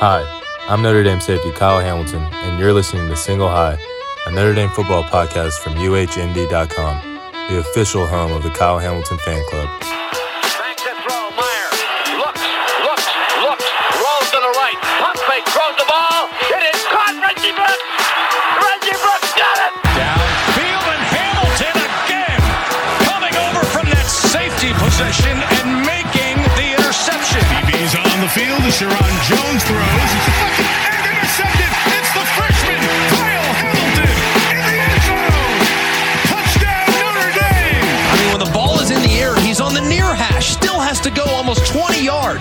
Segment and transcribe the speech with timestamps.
[0.00, 0.22] Hi,
[0.68, 3.76] I'm Notre Dame safety Kyle Hamilton, and you're listening to Single High,
[4.26, 9.44] a Notre Dame football podcast from UHND.com, the official home of the Kyle Hamilton Fan
[9.48, 10.07] Club.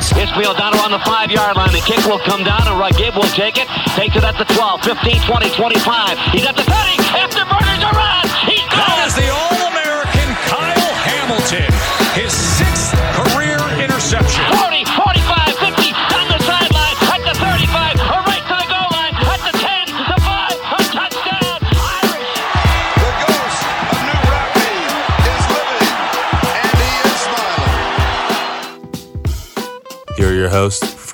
[0.09, 0.31] 20 yards.
[0.31, 1.71] Isfield down around the five yard line.
[1.71, 3.67] The kick will come down and Raghib will take it.
[3.95, 6.19] Takes it at the 12, 15, 20, 25.
[6.31, 6.97] He's at the 30.
[7.17, 8.27] Afterburner's a run.
[8.47, 8.56] He's That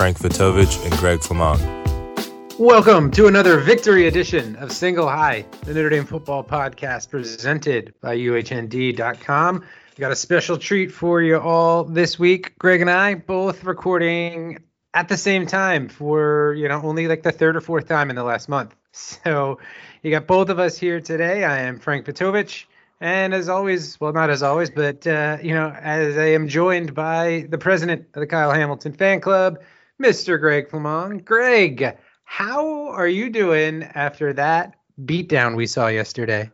[0.03, 2.59] Frank Vitovitch and Greg Flamong.
[2.59, 8.17] Welcome to another victory edition of Single High, the Notre Dame football podcast presented by
[8.17, 9.59] UHND.com.
[9.61, 12.59] We got a special treat for you all this week.
[12.59, 14.61] Greg and I both recording
[14.93, 18.17] at the same time for, you know, only like the third or fourth time in
[18.17, 18.75] the last month.
[18.91, 19.59] So
[20.01, 21.45] you got both of us here today.
[21.45, 22.65] I am Frank Vitovitch.
[22.99, 26.93] And as always, well, not as always, but, uh, you know, as I am joined
[26.93, 29.59] by the president of the Kyle Hamilton fan club,
[30.01, 30.39] Mr.
[30.39, 31.23] Greg Flamong.
[31.23, 36.49] Greg, how are you doing after that beatdown we saw yesterday?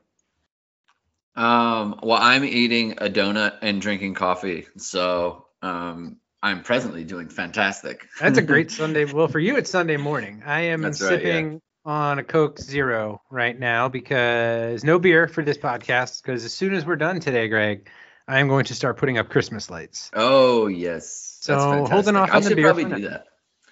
[1.36, 8.08] Um, well, I'm eating a donut and drinking coffee, so um, I'm presently doing fantastic.
[8.20, 9.06] That's a great Sunday.
[9.06, 10.44] Well, for you, it's Sunday morning.
[10.46, 11.18] I am That's right, yeah.
[11.18, 16.22] sipping on a Coke Zero right now because no beer for this podcast.
[16.22, 17.90] Because as soon as we're done today, Greg,
[18.28, 20.12] I am going to start putting up Christmas lights.
[20.14, 21.38] Oh yes.
[21.42, 23.22] So, That's holding off I on the should beer probably for do now.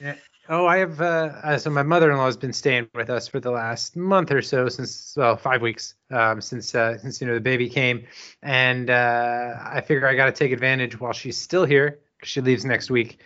[0.01, 0.19] That.
[0.49, 1.01] Oh, I have.
[1.01, 4.41] Uh, uh, so my mother-in-law has been staying with us for the last month or
[4.41, 8.05] so since, well, five weeks um, since uh, since you know the baby came,
[8.41, 12.41] and uh, I figure I got to take advantage while she's still here because she
[12.41, 13.19] leaves next week.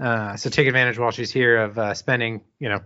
[0.00, 2.80] Uh, so take advantage while she's here of uh, spending, you know,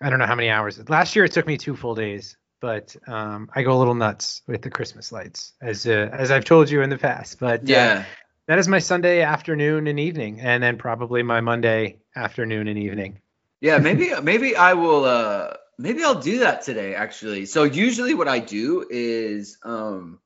[0.00, 0.78] I don't know how many hours.
[0.90, 4.42] Last year it took me two full days, but um, I go a little nuts
[4.48, 7.38] with the Christmas lights, as as I've told you in the past.
[7.38, 8.04] But Yeah.
[8.48, 13.20] That is my Sunday afternoon and evening, and then probably my Monday afternoon and evening.
[13.60, 17.46] Yeah, maybe maybe I will uh maybe I'll do that today actually.
[17.46, 20.18] So usually what I do is um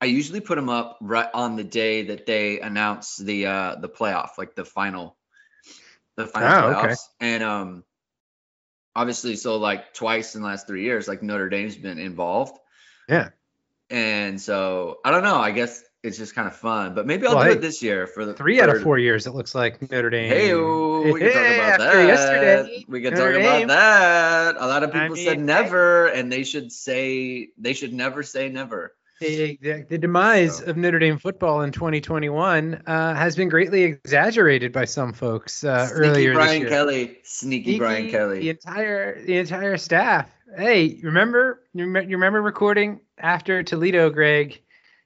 [0.00, 3.88] I usually put them up right on the day that they announce the uh the
[3.88, 5.16] playoff, like the final
[6.16, 6.84] the final Oh, playoffs.
[6.84, 6.94] okay.
[7.20, 7.84] And um
[8.94, 12.56] obviously so like twice in the last 3 years like Notre Dame's been involved.
[13.08, 13.30] Yeah.
[13.88, 17.34] And so I don't know, I guess it's just kind of fun, but maybe I'll
[17.34, 19.54] Well, do hey, it this year for the Three out of four years, it looks
[19.54, 20.30] like Notre Dame.
[20.30, 22.06] Hey, we can talk about after that.
[22.06, 24.56] yesterday, we can Notre talk about that.
[24.58, 28.22] A lot of I people said mean, never, and they should say they should never
[28.22, 28.94] say never.
[29.20, 30.64] The, the, the demise So.
[30.64, 35.86] of Notre Dame football in 2021 uh, has been greatly exaggerated by some folks uh,
[35.88, 36.68] Sneaky earlier Brian this year.
[36.70, 38.40] Kelly, sneaky Brian Kelly.
[38.40, 40.30] The entire the entire staff.
[40.56, 44.62] Hey, remember you remember recording after Toledo, Greg?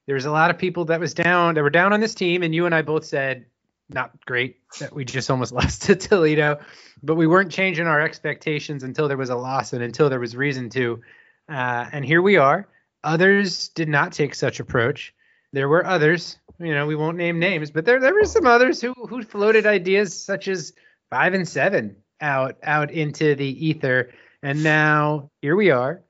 [0.06, 2.42] There was a lot of people that was down that were down on this team,
[2.42, 3.47] and you and I both said
[3.88, 6.60] not great that we just almost lost to Toledo,
[7.03, 10.37] but we weren't changing our expectations until there was a loss and until there was
[10.37, 11.00] reason to.
[11.48, 12.69] Uh, and here we are.
[13.03, 15.14] Others did not take such approach.
[15.53, 18.81] There were others, you know, we won't name names, but there there were some others
[18.81, 20.72] who who floated ideas such as
[21.10, 24.10] five and seven out out into the ether.
[24.43, 26.03] And now here we are.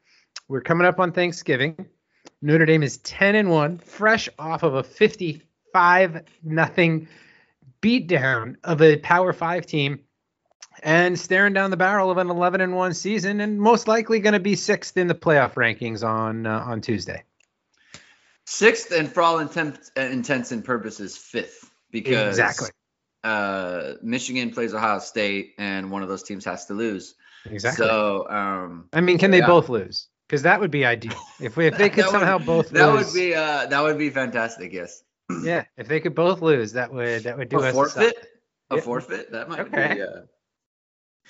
[0.49, 1.87] We're coming up on Thanksgiving.
[2.43, 7.09] Notre Dame is 10 and 1, fresh off of a 55 nothing
[7.81, 10.01] beatdown of a Power 5 team
[10.83, 14.33] and staring down the barrel of an 11 and 1 season and most likely going
[14.34, 17.22] to be 6th in the playoff rankings on uh, on Tuesday.
[18.47, 22.69] Sixth, and for all intent, intents and purposes, fifth, because Exactly.
[23.22, 27.15] uh, Michigan plays Ohio State, and one of those teams has to lose.
[27.47, 27.87] Exactly.
[27.87, 29.47] So, um, I mean, can they yeah.
[29.47, 30.09] both lose?
[30.28, 31.15] Cuz that would be ideal.
[31.41, 33.06] If we if they could that would- somehow both that lose.
[33.06, 34.72] would be uh, that would be fantastic.
[34.72, 35.03] Yes.
[35.42, 37.92] Yeah, if they could both lose, that would that would do a us forfeit.
[38.15, 38.15] solid.
[38.71, 38.80] A Yeah.
[38.82, 39.32] forfeit.
[39.32, 39.94] That might Okay.
[39.94, 40.03] be.
[40.03, 40.21] Uh,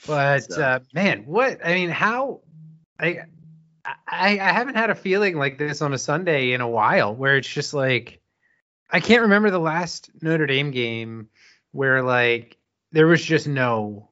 [0.06, 2.40] But So- uh, man, what I mean, how
[2.98, 3.22] I,
[3.84, 7.36] I I haven't had a feeling like this on a Sunday in a while, where
[7.36, 8.20] it's just like
[8.90, 11.28] I can't remember the last Notre Dame game
[11.72, 12.56] where like
[12.92, 14.08] there was just no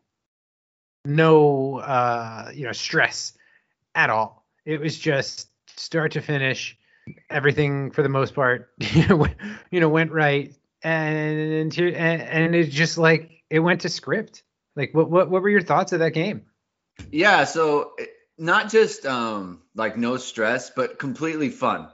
[1.04, 3.32] no uh, you know stress
[3.94, 4.41] at all.
[4.64, 6.76] It was just start to finish,
[7.30, 9.36] everything for the most part, you know, went-
[9.70, 14.42] you know, went right, and and, and it just like it went to script.
[14.76, 16.42] Like, what what what were your thoughts of that game?
[17.10, 17.92] Yeah, so
[18.38, 21.88] not just um like no stress, but completely fun.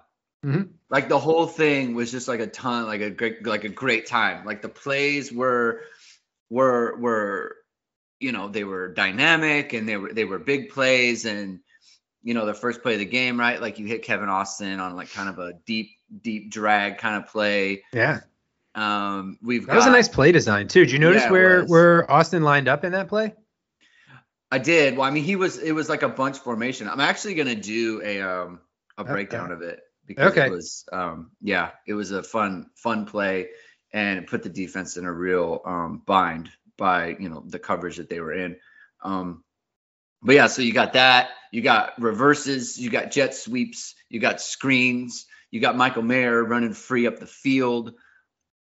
[0.45, 0.69] Mhm.
[0.91, 4.07] Like the whole thing was just like a ton, like a great, like a great
[4.07, 4.47] time.
[4.47, 5.83] Like the plays were,
[6.49, 7.57] were, were,
[8.21, 11.61] you know, they were dynamic and they were they were big plays and
[12.29, 13.59] you know the first play of the game, right?
[13.59, 17.31] Like you hit Kevin Austin on like kind of a deep, deep drag kind of
[17.31, 17.83] play.
[17.93, 18.21] Yeah,
[18.75, 20.81] Um, we've that was a nice play design too.
[20.85, 23.35] Did you notice Yeah, where where Austin lined up in that play?
[24.51, 24.97] I did.
[24.97, 25.59] Well, I mean, he was.
[25.59, 26.89] It was like a bunch formation.
[26.89, 28.61] I'm actually gonna do a um
[28.97, 29.13] a Okay.
[29.13, 30.47] breakdown of it because Okay.
[30.47, 33.49] it was um yeah, it was a fun fun play
[33.93, 37.97] and it put the defense in a real um bind by you know the coverage
[37.99, 38.57] that they were in.
[39.03, 39.45] Um,
[40.23, 41.31] but yeah, so you got that.
[41.53, 42.79] You got reverses.
[42.79, 43.95] You got jet sweeps.
[44.09, 45.27] You got screens.
[45.51, 47.95] You got Michael Mayer running free up the field.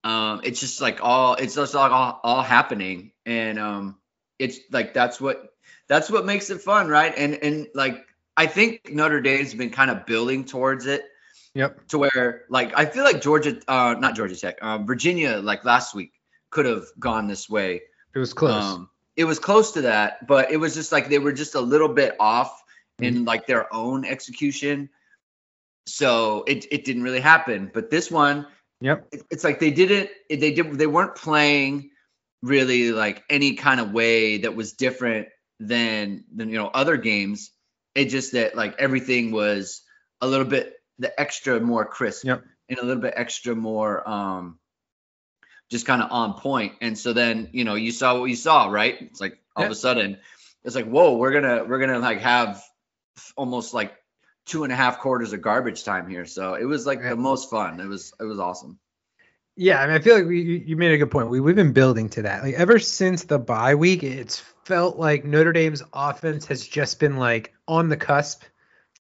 [0.05, 3.99] Um, it's just like all it's just like all, all happening, and um,
[4.39, 5.53] it's like that's what
[5.89, 7.13] that's what makes it fun, right?
[7.17, 8.05] And and like
[8.37, 11.05] I think Notre Dame's been kind of building towards it
[11.55, 11.89] Yep.
[11.89, 15.95] to where like I feel like Georgia, uh, not Georgia Tech, um, Virginia, like last
[15.95, 16.13] week
[16.51, 17.83] could have gone this way.
[18.15, 18.65] It was close.
[18.65, 21.61] Um, it was close to that, but it was just like they were just a
[21.61, 22.63] little bit off
[22.99, 24.89] in like their own execution.
[25.87, 27.71] So it it didn't really happen.
[27.73, 28.47] But this one,
[28.81, 29.07] yep.
[29.13, 31.91] it- it's like they didn't they did they weren't playing
[32.43, 35.29] really like any kind of way that was different
[35.61, 37.51] than than you know other games
[37.95, 39.83] it just that like everything was
[40.21, 42.43] a little bit the extra more crisp Yep.
[42.69, 44.59] and a little bit extra more um
[45.73, 48.67] just kind of on point and so then you know you saw what you saw
[48.69, 50.19] right it's like all of a sudden
[50.65, 52.63] it's like whoa we're gonna we're gonna like have
[53.37, 53.93] almost like
[54.45, 57.11] two and a half quarters of garbage time here so it was like Yeah.
[57.11, 58.79] the most fun it was it was awesome
[59.57, 61.29] Yeah, I mean, I feel like we, you you made a good point.
[61.29, 62.43] We we've been building to that.
[62.43, 67.17] Like ever since the bye week, it's felt like Notre Dame's offense has just been
[67.19, 68.45] like on the cusp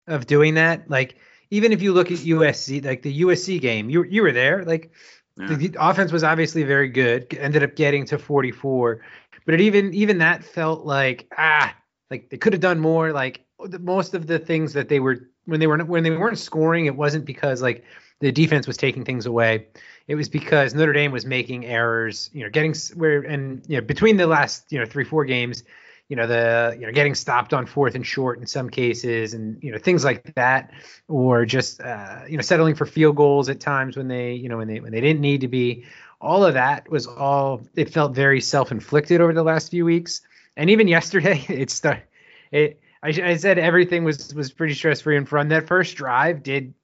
[0.09, 0.91] of doing that.
[0.91, 1.15] Like
[1.51, 4.65] even if you look at USC, like the USC game, you you were there.
[4.65, 4.91] Like
[5.37, 5.55] Yeah.
[5.55, 7.35] the, offense was obviously very good.
[7.39, 9.01] Ended up getting to 44,
[9.45, 11.75] but it even even that felt like ah,
[12.11, 13.13] like they could have done more.
[13.13, 16.39] Like the, most of the things that they were when they were when they weren't
[16.39, 17.85] scoring, it wasn't because like
[18.21, 19.67] the defense was taking things away.
[20.07, 23.83] It was because Notre Dame was making errors, you know, getting where and you know
[23.83, 25.65] between the last you know three four games,
[26.11, 29.63] you know the you know getting stopped on fourth and short in some cases, and
[29.63, 30.73] you know things like that,
[31.09, 34.57] or just uh, you know settling for field goals at times when they you know
[34.57, 35.85] when they when they didn't need to be.
[36.21, 40.21] All of that was all it felt very self inflicted over the last few weeks,
[40.57, 42.03] and even yesterday it started.
[42.51, 45.49] It I, I said everything was was pretty stress free and fun.
[45.49, 46.75] That first drive did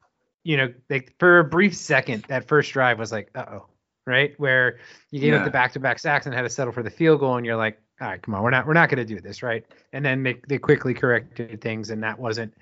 [0.44, 3.66] you know, like for a brief second, that first drive was like, uh oh,
[4.06, 4.38] right?
[4.38, 4.78] Where
[5.10, 7.18] you gave up the back to back sacks and had to settle for the field
[7.18, 9.20] goal, and you're like, all right, come on, we're not we're not going to do
[9.20, 9.64] this, right?
[9.92, 12.54] And then they, they quickly corrected things, and that wasn't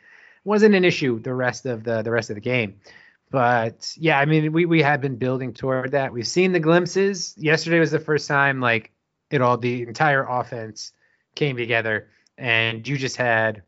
[0.44, 2.80] wasn't an issue the rest of the the rest of the game.
[3.30, 6.12] But yeah, I mean, we we have been building toward that.
[6.12, 7.34] We've seen the glimpses.
[7.36, 8.92] Yesterday was the first time like
[9.30, 10.92] it all the entire offense
[11.34, 13.62] came together, and you just had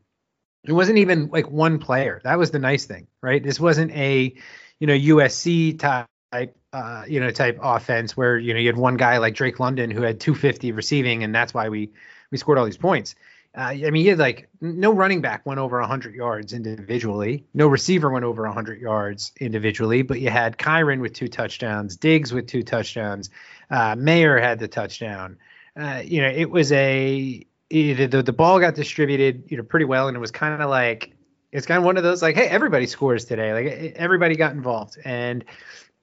[0.63, 2.21] it wasn't even like one player.
[2.23, 3.41] That was the nice thing, right?
[3.41, 4.33] This wasn't a,
[4.79, 8.97] you know, USC type, uh, you know, type offense where you know you had one
[8.97, 11.91] guy like Drake London who had 250 receiving, and that's why we
[12.31, 13.15] we scored all these points.
[13.57, 17.67] Uh, I mean, he had like no running back went over 100 yards individually, no
[17.67, 22.47] receiver went over 100 yards individually, but you had Kyren with two touchdowns, Diggs with
[22.47, 23.29] two touchdowns,
[23.71, 25.37] uh, Mayer had the touchdown.
[25.75, 29.85] Uh, you know, it was a it, the, the ball got distributed, you know, pretty
[29.85, 31.13] well, and it was kind of like
[31.51, 34.97] it's kind of one of those like, hey, everybody scores today, like everybody got involved,
[35.03, 35.45] and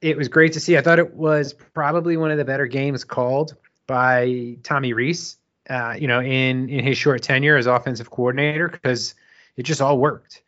[0.05, 0.77] it was great to see.
[0.77, 3.55] I thought it was probably one of the better games called
[3.87, 9.15] by Tommy Rees, uh, you know, in in his short tenure as offensive coordinator because
[9.57, 10.43] it just all worked.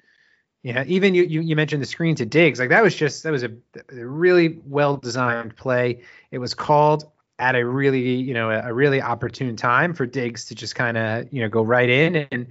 [0.62, 3.32] Yeah, even you, you you mentioned the screen to Diggs, like that was just that
[3.32, 3.52] was a,
[3.92, 6.04] a really well designed play.
[6.30, 7.10] It was called
[7.40, 10.98] at a really you know a, a really opportune time for Diggs to just kind
[10.98, 12.48] of you know go right in and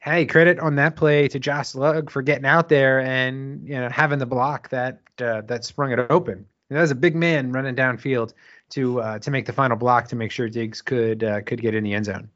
[0.00, 3.88] hey credit on that play to Josh Lugg for getting out there and you know
[3.88, 6.46] having the block that uh, that sprung it open.
[6.70, 8.34] And that was a big man running downfield
[8.70, 11.74] to uh, to make the final block to make sure Diggs could uh, could get
[11.74, 12.30] in the end zone.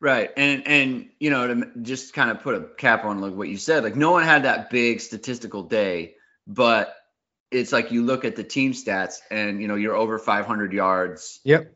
[0.00, 0.30] Right.
[0.36, 3.56] And and you know, to just kind of put a cap on like what you
[3.56, 6.14] said, like no one had that big statistical day,
[6.46, 6.94] but
[7.50, 11.40] it's like you look at the team stats and you know, you're over 500 yards
[11.44, 11.74] Yep.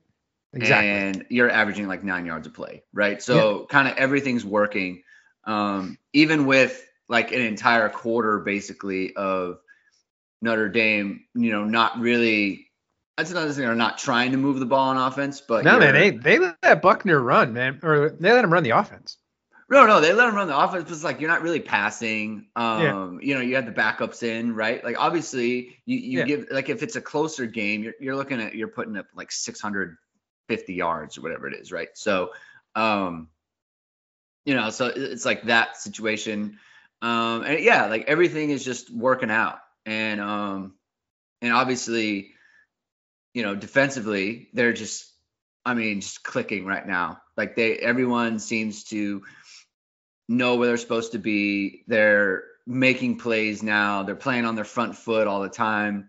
[0.54, 0.88] Exactly.
[0.88, 3.22] and you're averaging like nine yards a play, right?
[3.22, 5.02] So kind of everything's working.
[5.44, 9.58] Um, even with like an entire quarter basically of
[10.42, 12.68] Notre Dame, you know, not really.
[13.16, 13.64] That's another thing.
[13.64, 16.60] They're not trying to move the ball on offense, but no, man, they they let
[16.62, 19.16] that Buchner run, man, or they let him run the offense.
[19.68, 22.46] No, no, they let him run the offense, but it's like you're not really passing.
[22.54, 23.26] Um, Yeah.
[23.26, 24.84] you know, you have the backups in, right?
[24.84, 26.24] Like obviously you, you Yeah.
[26.24, 29.32] give like if it's a closer game, you're you're looking at you're putting up like
[29.32, 31.88] 650 yards or whatever it is, right?
[31.94, 32.30] So
[32.76, 33.28] um
[34.44, 36.58] you know, so it's like that situation.
[37.02, 39.58] Um and yeah, like everything is just working out.
[39.86, 40.74] And um
[41.40, 42.32] and obviously,
[43.32, 45.10] you know, defensively, they're just
[45.64, 47.22] I mean, just clicking right now.
[47.36, 49.22] Like they everyone seems to
[50.28, 51.84] know where they're supposed to be.
[51.86, 54.02] They're making plays now.
[54.02, 56.08] They're playing on their front foot all the time.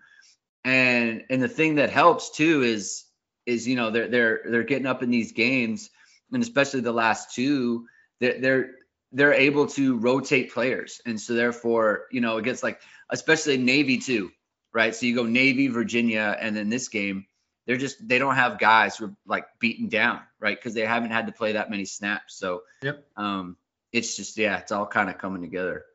[0.64, 3.06] And and the thing that helps too is
[3.46, 5.90] is you know they're they're they're getting up in these games
[6.32, 7.88] and especially the last two
[8.20, 8.72] they're they're
[9.12, 11.02] they're able to rotate players.
[11.06, 14.32] And so therefore you know it gets like especially Navy too
[14.74, 14.94] right?
[14.94, 17.26] So you go Navy Virginia and then this game
[17.66, 20.58] they're just they don't have guys who are like beaten down right?
[20.58, 22.38] Because they haven't had to play that many snaps.
[22.38, 23.06] So Yep.
[23.16, 23.58] um
[23.92, 25.86] it's just yeah it's all kind of coming together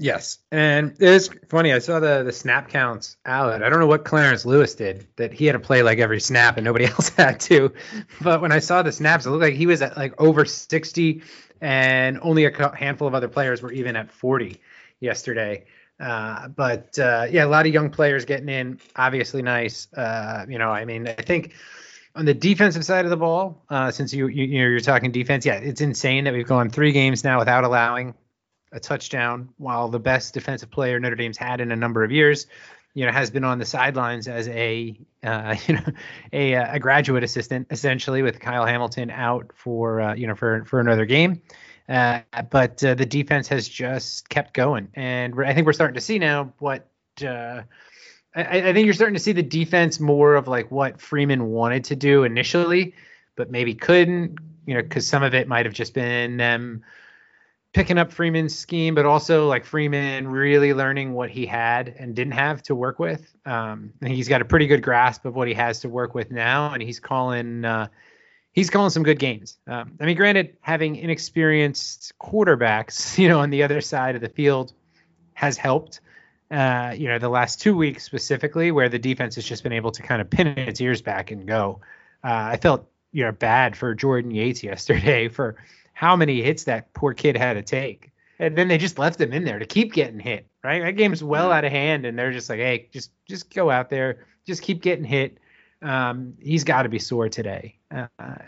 [0.00, 1.74] Yes, and it's funny.
[1.74, 3.62] I saw the the snap counts out.
[3.62, 6.56] I don't know what Clarence Lewis did that he had to play like every snap
[6.56, 7.74] and nobody else had to.
[8.18, 11.22] But when I saw the snaps, it looked like he was at like over sixty,
[11.60, 14.60] and only a handful of other players were even at forty
[15.00, 15.66] yesterday.
[16.00, 18.80] Uh, but uh, yeah, a lot of young players getting in.
[18.96, 19.86] Obviously, nice.
[19.92, 21.52] Uh, you know, I mean, I think
[22.14, 25.12] on the defensive side of the ball, uh, since you, you you know you're talking
[25.12, 28.14] defense, yeah, it's insane that we've gone three games now without allowing
[28.72, 32.46] a touchdown, while the best defensive player Notre Dame's had in a number of years,
[32.94, 35.84] you know, has been on the sidelines as a uh, you know
[36.32, 40.80] a, a graduate assistant essentially with Kyle Hamilton out for uh, you know for for
[40.80, 41.42] another game.
[41.88, 46.00] Uh, but uh, the defense has just kept going, and I think we're starting to
[46.00, 46.86] see now what.
[47.24, 47.62] Uh,
[48.32, 51.82] I, I think you're starting to see the defense more of like what Freeman wanted
[51.86, 52.94] to do initially,
[53.34, 56.84] but maybe couldn't, you know, because some of it might have just been them
[57.72, 62.32] picking up Freeman's scheme, but also like Freeman really learning what he had and didn't
[62.32, 63.32] have to work with.
[63.46, 66.72] Um, he's got a pretty good grasp of what he has to work with now,
[66.72, 67.88] and he's calling uh,
[68.52, 69.58] he's calling some good games.
[69.66, 74.28] Um, I mean, granted, having inexperienced quarterbacks, you know, on the other side of the
[74.28, 74.72] field
[75.34, 76.00] has helped.
[76.50, 79.92] Uh, you know, the last two weeks specifically, where the defense has just been able
[79.92, 81.80] to kind of pin its ears back and go.
[82.24, 85.56] Uh, I felt you know bad for Jordan Yates yesterday for
[86.00, 88.10] how many hits that poor kid had to take.
[88.38, 90.82] And then they just left him in there to keep getting hit, right?
[90.82, 93.90] That game's well out of hand, and they're just like, hey, just just go out
[93.90, 95.36] there, just keep getting hit.
[95.82, 97.76] Um, he's got to be sore today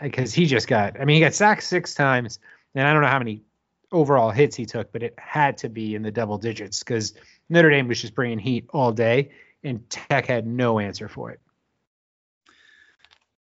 [0.01, 0.99] because he just got.
[0.99, 2.39] I mean, he got sacked six times,
[2.73, 3.43] and I don't know how many
[3.91, 7.13] overall hits he took, but it had to be in the double digits because
[7.49, 9.29] Notre Dame was just bringing heat all day,
[9.63, 11.39] and Tech had no answer for it.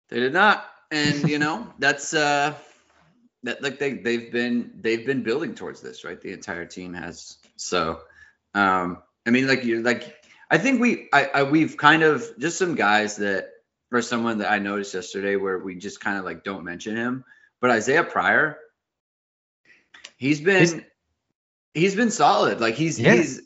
[0.08, 2.56] They did not, and you know that's uh
[3.44, 6.20] that like they they've been they've been building towards this, right?
[6.20, 7.36] The entire team has.
[7.56, 8.00] So,
[8.54, 10.14] um, I mean, like you like
[10.50, 13.48] I think we I, I we've kind of just some guys that
[13.92, 17.24] or someone that I noticed yesterday where we just kind of like don't mention him,
[17.60, 18.58] but Isaiah Pryor,
[20.16, 20.80] he's been He's-
[21.74, 22.60] he's been solid.
[22.60, 23.14] Like he's Yeah.
[23.14, 23.42] he's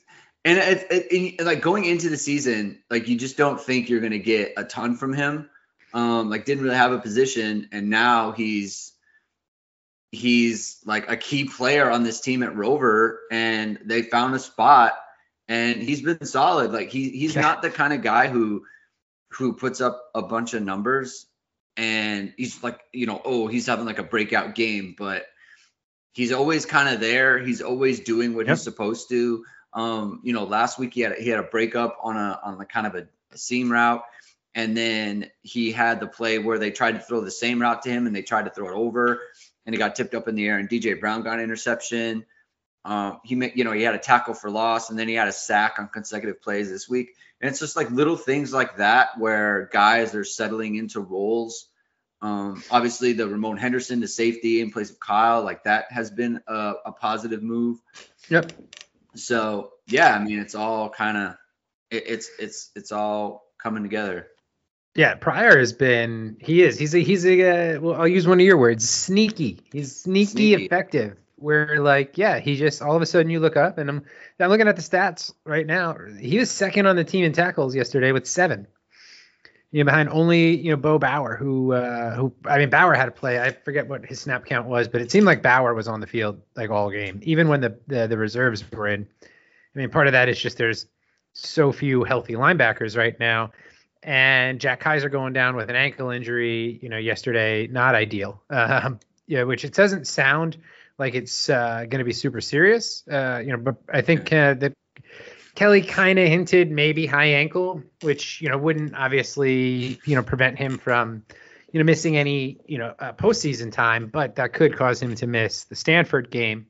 [0.46, 4.00] and it, it, and like going into the season, like you just don't think you're
[4.00, 5.48] gonna get a ton from him.
[5.94, 8.92] Um, like didn't really have a position, and now he's
[10.14, 14.92] he's like a key player on this team at Rover, and they found a spot,
[15.48, 16.72] and he's been solid.
[16.72, 17.42] Like he he's Yeah.
[17.42, 18.64] not the kind of guy who
[19.30, 21.26] who puts up a bunch of numbers,
[21.76, 25.26] and he's like you know oh he's having like a breakout game, but
[26.12, 27.38] he's always kind of there.
[27.38, 28.56] He's always doing what Yep.
[28.56, 29.44] he's supposed to.
[29.72, 32.64] Um, you know, last week he had he had a breakup on a on the
[32.64, 34.04] kind of a, a seam route,
[34.54, 37.90] and then he had the play where they tried to throw the same route to
[37.90, 39.20] him and they tried to throw it over,
[39.66, 42.24] and it got tipped up in the air, and DJ Brown got an interception.
[42.84, 45.28] Um, he made, you know, he had a tackle for loss, and then he had
[45.28, 47.14] a sack on consecutive plays this week.
[47.40, 51.68] And it's just like little things like that where guys are settling into roles.
[52.22, 56.40] Um, obviously, the Ramon Henderson to safety in place of Kyle, like that has been
[56.46, 57.78] a, a positive move.
[58.30, 58.52] Yep.
[59.14, 61.36] So yeah, I mean, it's all kind of
[61.90, 64.28] it, it's it's it's all coming together.
[64.94, 66.36] Yeah, Pryor has been.
[66.40, 66.78] He is.
[66.78, 66.98] He's a.
[67.00, 67.76] He's a.
[67.76, 68.88] Uh, well, I'll use one of your words.
[68.88, 69.60] Sneaky.
[69.72, 70.64] He's sneaky, Sneaky.
[70.66, 71.16] effective.
[71.36, 74.04] Where like, yeah, he just all of a sudden you look up and I'm.
[74.38, 75.96] I'm looking at the stats right now.
[76.20, 78.66] He was second on the team in tackles yesterday with seven.
[79.72, 83.08] you know, behind only you know Bo Bauer, who uh, who I mean Bauer had
[83.08, 83.40] a play.
[83.40, 86.06] I forget what his snap count was, but it seemed like Bauer was on the
[86.06, 89.08] field like all game, even when the the, the reserves were in.
[89.74, 90.86] I mean, part of that is just there's
[91.32, 93.50] so few healthy linebackers right now,
[94.04, 98.42] and Jack Kiser going down with an ankle injury, you know, yesterday, not ideal.
[98.50, 100.58] Um, yeah, which it doesn't sound
[100.98, 104.52] like it's uh, going to be super serious, uh, you know, but I think uh,
[104.54, 104.74] that
[105.54, 110.58] Kelly kind of hinted maybe high ankle, which you know wouldn't obviously you know prevent
[110.58, 111.24] him from
[111.72, 115.26] you know missing any you know uh, postseason time, but that could cause him to
[115.26, 116.66] miss the Stanford game,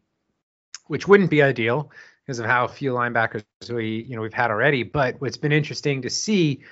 [0.87, 1.91] which wouldn't be ideal
[2.25, 4.85] because of how few linebackers we you know we've had already.
[4.85, 6.63] But what's been interesting to see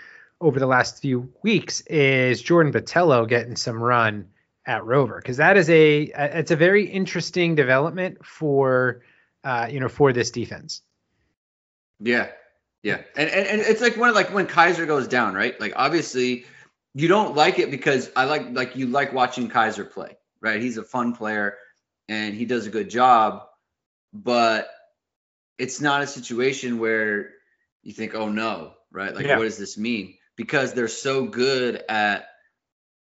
[0.43, 4.29] over the last few weeks is Jordan Botelho getting some run
[4.67, 9.03] at Rover because that is a it's a very interesting development for
[9.45, 10.83] uh, you know for this defense.
[12.01, 12.29] Yeah.
[12.83, 13.03] Yeah.
[13.17, 15.59] And, and and it's like when like when Kiser goes down, right?
[15.61, 16.45] Like obviously
[16.95, 20.61] you don't like it because I like like you like watching Kiser play, right?
[20.61, 21.57] He's a fun player
[22.09, 23.45] and he does a good job,
[24.13, 24.69] but
[25.59, 27.31] it's not a situation where
[27.83, 29.15] you think, "Oh no," right?
[29.15, 29.39] Like Yeah.
[29.39, 30.17] what does this mean?
[30.37, 32.27] Because they're so good at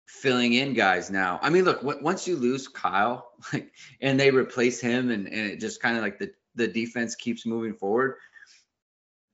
[0.07, 1.39] filling in guys now.
[1.43, 5.51] I mean, look, w- once you lose Kyle, like, and they replace him, and and
[5.53, 8.17] it just kind of like the the defense keeps moving forward,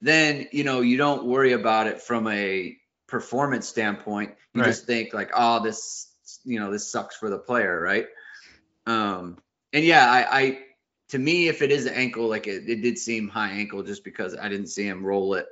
[0.01, 2.77] then you know you don't worry about it from a
[3.09, 4.35] performance standpoint.
[4.55, 4.69] You Right.
[4.69, 6.09] just think like, oh, this
[6.45, 8.07] you know this sucks for the player, right?
[8.87, 9.39] Um,
[9.73, 10.59] and yeah, I, I
[11.11, 14.05] to me, if it is an ankle, like it, it did seem high ankle just
[14.05, 15.47] because I didn't see him roll it,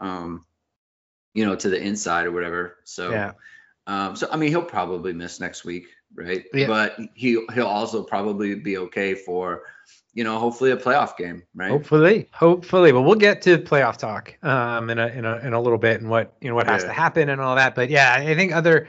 [0.00, 0.44] um,
[1.34, 2.76] you know, to the inside or whatever.
[2.84, 3.32] So Yeah.
[3.86, 6.44] um, so I mean, he'll probably miss next week, right?
[6.54, 6.66] Yeah.
[6.68, 9.64] But he he'll also probably be okay for,
[10.14, 11.70] you know, hopefully a playoff game, right?
[11.70, 12.92] Hopefully, hopefully.
[12.92, 16.00] But we'll get to playoff talk um, in a in a in a little bit
[16.00, 16.88] and what you know what has Yeah.
[16.88, 17.74] to happen and all that.
[17.74, 18.88] But yeah, I think other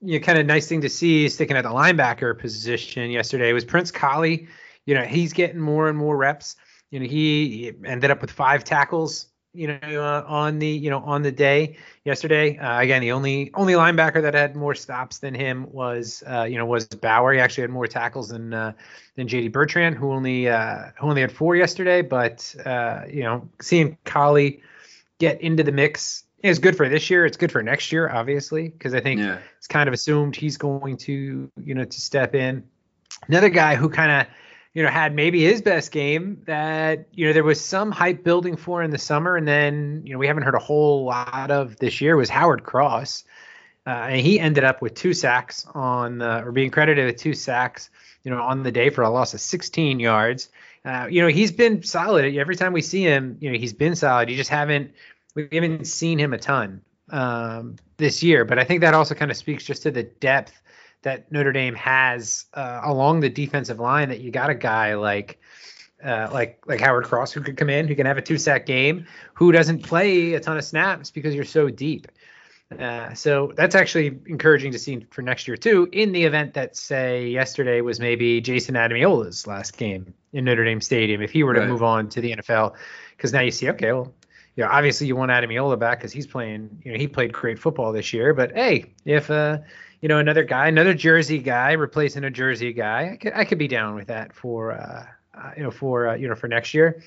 [0.00, 3.64] you know, kind of nice thing to see sticking at the linebacker position yesterday was
[3.64, 4.46] Prince Kollie.
[4.86, 6.56] You know, he's getting more and more reps.
[6.90, 9.26] You know, he ended up with five tackles.
[9.52, 12.56] You know, uh, on the you know on the day yesterday.
[12.56, 16.56] Uh, again, the only only linebacker that had more stops than him was uh, you
[16.56, 17.32] know was Bauer.
[17.32, 18.74] He actually had more tackles than uh,
[19.16, 22.00] than JD Bertrand, who only uh, who only had four yesterday.
[22.00, 24.62] But uh, you know, seeing Kollie
[25.18, 27.26] get into the mix is good for this year.
[27.26, 29.38] It's good for next year, obviously, because I think Yeah.
[29.58, 32.62] it's kind of assumed he's going to you know to step in.
[33.26, 34.26] Another guy who kind of
[34.74, 38.56] you know had maybe his best game that you know there was some hype building
[38.56, 41.76] for in the summer, and then you know we haven't heard a whole lot of
[41.76, 43.24] this year was Howard Cross.
[43.86, 47.32] Uh, and he ended up with two sacks on, the, or being credited with two
[47.32, 47.88] sacks,
[48.22, 50.50] you know, on the day for a loss of 16 yards.
[50.84, 53.36] Uh, you know, he's been solid every time we see him.
[53.40, 54.30] You know, he's been solid.
[54.30, 54.92] You just haven't,
[55.34, 58.44] we haven't seen him a ton um, this year.
[58.44, 60.60] But I think that also kind of speaks just to the depth
[61.02, 64.08] that Notre Dame has uh, along the defensive line.
[64.10, 65.38] That you got a guy like.
[66.02, 68.64] Uh, like like Howard Cross, who could come in, who can have a two sack
[68.64, 72.08] game, who doesn't play a ton of snaps because you're so deep.
[72.78, 75.88] Uh, so that's actually encouraging to see for next year too.
[75.92, 80.80] In the event that say yesterday was maybe Jayson Ademilola's last game in Notre Dame
[80.80, 81.68] Stadium, if he were to Right.
[81.68, 82.76] move on to the NFL,
[83.14, 84.14] because now you see, okay, well,
[84.56, 87.58] you know, obviously you want Adamiola back because he's playing, you know, he played great
[87.58, 88.32] football this year.
[88.32, 89.58] But hey, if uh,
[90.00, 93.58] you know, another guy, another Jersey guy replacing a Jersey guy, I could, I could
[93.58, 96.74] be down with that for, uh, uh, you know, for uh, you know, for next
[96.74, 97.02] year.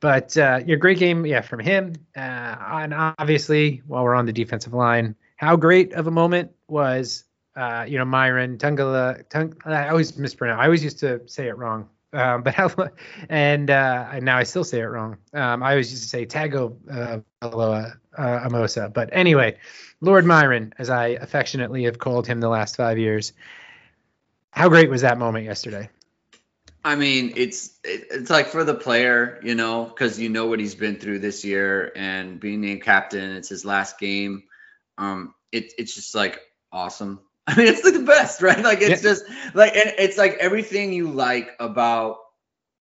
[0.00, 1.94] But uh, your great game, yeah, from him.
[2.16, 7.24] Uh, and obviously, while we're on the defensive line, how great of a moment was,
[7.56, 9.26] uh, you know, Myron Tungala.
[9.28, 10.60] Tung, I always mispronounce.
[10.60, 11.88] I always used to say it wrong.
[12.12, 12.70] Um, but how,
[13.28, 15.16] and uh, and now I still say it wrong.
[15.32, 16.76] Um, I always used to say Tago
[17.42, 18.92] uh, uh, Amosa.
[18.92, 19.58] But anyway,
[20.00, 23.32] Lord Myron, as I affectionately have called him the last five years.
[24.50, 25.88] How great was that moment yesterday?
[26.84, 30.60] I mean, it's it, it's like for the player, you know, because you know what
[30.60, 34.44] he's been through this year, and being named captain, it's his last game.
[34.98, 36.40] Um, it, it's just like
[36.72, 37.20] awesome.
[37.46, 38.62] I mean, it's like the best, right?
[38.62, 39.10] Like it's Yeah.
[39.10, 39.24] just
[39.54, 42.18] like and it's like everything you like about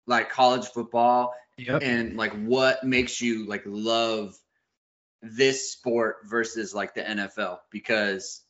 [0.08, 1.82] like college football Yep.
[1.84, 4.36] and like what makes you like love
[5.32, 8.42] this sport versus like the NFL because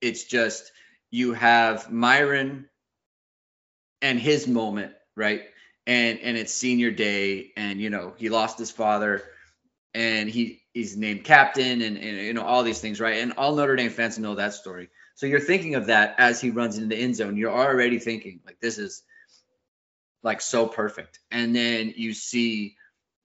[0.00, 0.70] it's just
[1.10, 2.68] you have Myron
[4.00, 5.42] and his moment, right?
[5.86, 9.22] And and it's senior day and you know, he lost his father
[9.94, 13.18] and he he's named captain and, and you know all these things, right?
[13.18, 14.88] And all Notre Dame fans know that story.
[15.14, 17.36] So you're thinking of that as he runs into the end zone.
[17.36, 19.02] You're already thinking like this is
[20.22, 21.18] like so perfect.
[21.30, 22.76] And then you see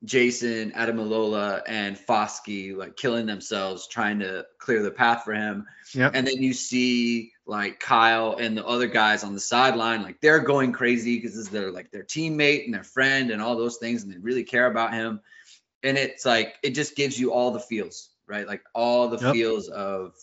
[0.04, 5.66] Jason, Ademilola, and Foskey like killing themselves trying to clear the path for him.
[5.94, 6.12] Yep.
[6.16, 10.40] And then you see like Kyle and the other guys on the sideline, like they're
[10.40, 13.78] going crazy because this is their like their teammate and their friend and all those
[13.78, 15.22] things, and they really care about him.
[15.84, 18.48] And it's like it just gives you all the feels, right?
[18.48, 19.34] Like all the Yep.
[19.34, 20.14] feels of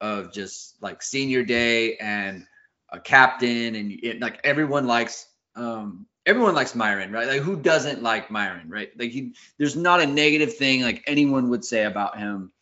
[0.00, 2.46] of just like senior day and
[2.90, 7.26] a captain and it, like everyone likes um everyone likes Myron, right?
[7.26, 8.90] Like who doesn't like Myron, right?
[8.98, 12.52] Like he there's not a negative thing like anyone would say about him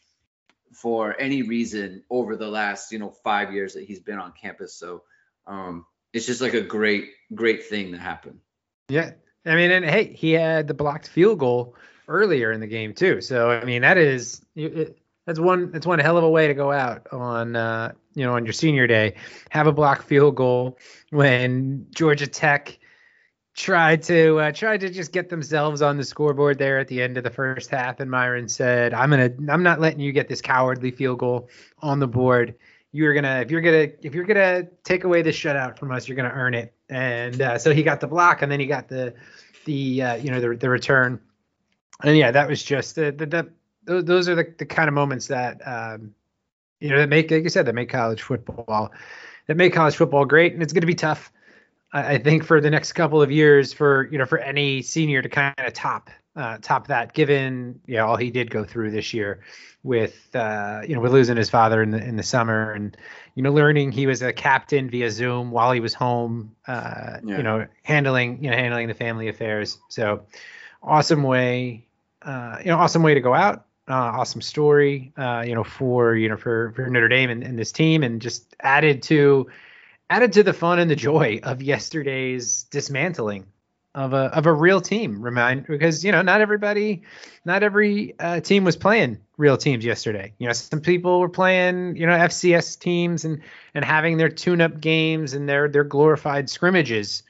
[0.72, 4.74] for any reason over the last, you know, 5 years that he's been on campus.
[4.74, 5.02] So
[5.46, 8.38] um it's just like a great great thing that happened.
[8.88, 9.10] Yeah.
[9.44, 11.74] I mean, and hey, he had the blocked field goal
[12.08, 13.20] earlier in the game too.
[13.20, 14.94] So I mean, that is you-
[15.26, 18.34] that's one that's one hell of a way to go out on uh, you know
[18.34, 19.14] on your senior day.
[19.50, 20.78] Have a blocked field goal
[21.10, 22.78] when Georgia Tech
[23.56, 27.16] tried to uh, tried to just get themselves on the scoreboard there at the end
[27.16, 30.40] of the first half, and Myron said, "I'm gonna I'm not letting you get this
[30.40, 31.48] cowardly field goal
[31.80, 32.54] on the board."
[32.92, 36.16] You're gonna if you're gonna if you're gonna take away this shutout from us, you're
[36.16, 36.74] gonna earn it.
[36.88, 39.14] And uh, so he got the block, and then he got the
[39.64, 41.20] the uh, you know the the return.
[42.02, 43.50] And yeah, that was just the the, the
[43.84, 46.14] those, those are the, the kind of moments that um,
[46.80, 48.92] you know that make like you said that make college football
[49.46, 51.32] that make college football great, and it's going to be tough.
[51.92, 55.22] I, I think for the next couple of years for you know for any senior
[55.22, 59.14] to kind of top uh, top that, given yeah all he did go through this
[59.14, 59.40] year
[59.82, 62.96] with uh, you know with losing his father in the in the summer and
[63.34, 67.36] you know learning he was a captain via Zoom while he was home, uh, Yeah.
[67.38, 69.78] you know handling you know handling the family affairs.
[69.88, 70.22] So
[70.82, 71.86] awesome way,
[72.22, 73.62] uh, you know awesome way to go out.
[73.88, 77.56] Uh, awesome story, uh, you know, for you know for for Notre Dame and, and
[77.56, 79.46] this team, and just added to
[80.08, 83.46] added to the fun and the joy of yesterday's dismantling
[83.96, 85.22] of a of a real team.
[85.22, 87.02] Remind because you know not everybody,
[87.44, 90.34] not every uh, team was playing real teams yesterday.
[90.38, 93.40] You know some people were playing you know FCS teams and
[93.74, 97.22] and having their tune up games and their their glorified scrimmages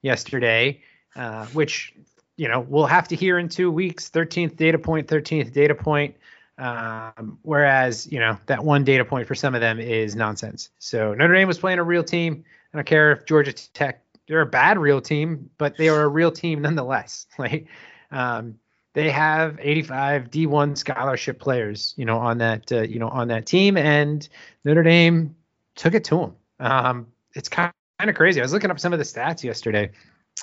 [0.00, 0.80] yesterday,
[1.14, 1.94] uh, which
[2.36, 4.08] you know we'll have to hear in two weeks.
[4.08, 6.16] Thirteenth data point, thirteenth data point.
[6.58, 10.70] Um, whereas, you know, that one data point for some of them is nonsense.
[10.78, 12.44] So Notre Dame was playing a real team.
[12.72, 16.08] I don't care if Georgia Tech, they're a bad real team, but they are a
[16.08, 17.26] real team nonetheless.
[17.38, 17.66] Like,
[18.10, 18.58] um,
[18.94, 23.44] they have 85 D1 scholarship players, you know, on that, uh, you know, on that
[23.44, 24.26] team, and
[24.64, 25.36] Notre Dame
[25.74, 26.36] took it to them.
[26.60, 28.40] Um, it's kind of crazy.
[28.40, 29.90] I was looking up some of the stats yesterday,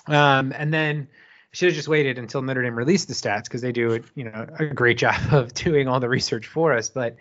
[0.06, 1.08] um, and then
[1.54, 4.48] should have just waited until Notre Dame released the stats because they do you know
[4.60, 6.89] a great job of doing all the research for us.
[6.89, 7.16] But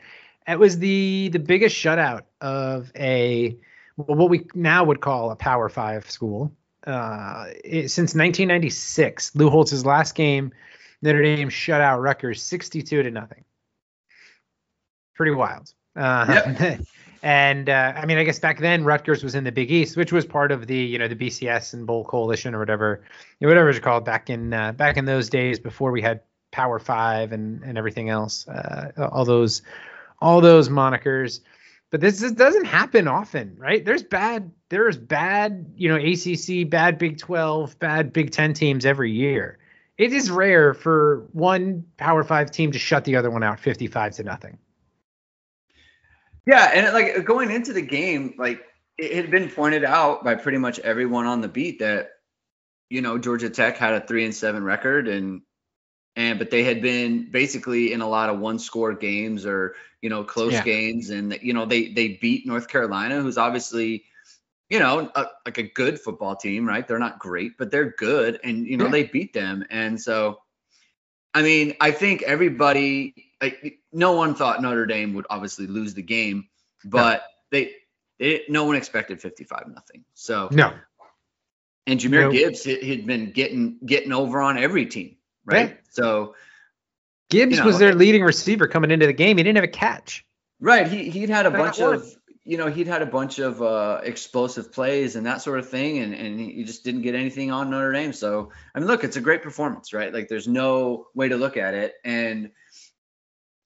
[0.49, 3.57] it was the the biggest shutout of a
[3.97, 6.53] what we now would call a Power Five school
[6.87, 9.37] uh, it- since 1996.
[9.37, 10.53] Lou Holtz's last game,
[11.03, 13.45] Notre Dame shut out Rutgers 62 to nothing.
[15.15, 15.73] Pretty wild.
[15.95, 16.77] Uh,
[17.23, 20.13] and uh, I mean, I guess back then Rutgers was in the Big East, which
[20.13, 23.03] was part of the you know the BCS and Bowl Coalition or whatever,
[23.39, 26.21] you know, whatever it's called back in uh, back in those days before we had
[26.51, 29.63] Power Five and and everything else, uh, all those
[30.21, 31.41] all those monikers.
[31.91, 33.85] But this, this doesn't happen often, right?
[33.85, 39.13] There's bad there's bad you know ACC, bad Big 12, bad Big 10 teams every
[39.13, 39.59] year.
[39.97, 44.15] It is rare for one Power Five team to shut the other one out 55
[44.15, 44.59] to nothing.
[46.47, 48.63] Yeah, and like going into the game, like
[48.99, 52.11] it had been pointed out by pretty much everyone on the beat that
[52.91, 55.43] you know Georgia Tech had a three and seven record, and
[56.17, 60.11] and but they had been basically in a lot of one score games or you
[60.11, 60.65] know close Yeah.
[60.65, 64.05] games, and you know they they beat North Carolina, who's obviously
[64.69, 66.87] you know a, like a good football team, right?
[66.87, 68.91] They're not great, but they're good, and you know Yeah.
[68.91, 70.41] they beat them, and so.
[71.35, 76.03] I mean, I think everybody, like, no one thought Notre Dame would obviously lose the
[76.03, 76.49] game,
[76.85, 77.73] but they,
[78.19, 80.05] they, no one expected 55 nothing.
[80.15, 80.73] So, No,
[81.87, 82.33] and Jahmyr No.
[82.33, 85.79] Gibbs, he'd been getting getting over on every team, right?
[85.91, 86.35] So,
[87.29, 89.37] Gibbs You know, was their leading receiver coming into the game.
[89.37, 90.25] He didn't have a catch.
[90.61, 92.07] right, he he'd had a bunch of,
[92.45, 95.99] you know, he'd had a bunch of uh, explosive plays and that sort of thing,
[95.99, 98.13] and and he just didn't get anything on Notre Dame.
[98.13, 100.13] So, I mean, look, it's a great performance, right?
[100.13, 102.53] Like, there's no way to look at it, and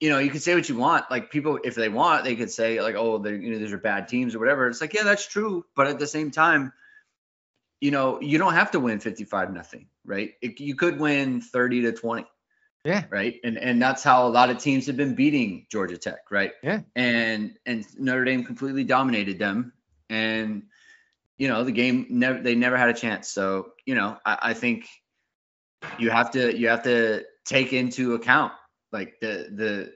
[0.00, 1.11] you know, you can say what you want.
[1.11, 3.78] Like people, if they want, they could say like, "Oh, they're, you know, these are
[3.78, 6.72] bad teams or whatever." It's like, yeah, that's true, but at the same time,
[7.80, 10.32] you know, you don't have to win 55 nothing, right?
[10.42, 12.26] It, you could win 30 to 20,
[12.85, 13.04] Yeah.
[13.11, 13.40] right?
[13.42, 16.52] And and that's how a lot of teams have been beating Georgia Tech, right?
[16.62, 16.80] Yeah.
[16.94, 19.72] And and Notre Dame completely dominated them,
[20.11, 20.64] and
[21.38, 23.28] you know, the game never they never had a chance.
[23.28, 24.88] So you know, I, I think
[25.98, 28.52] you have to you have to take into account
[28.92, 29.92] like the the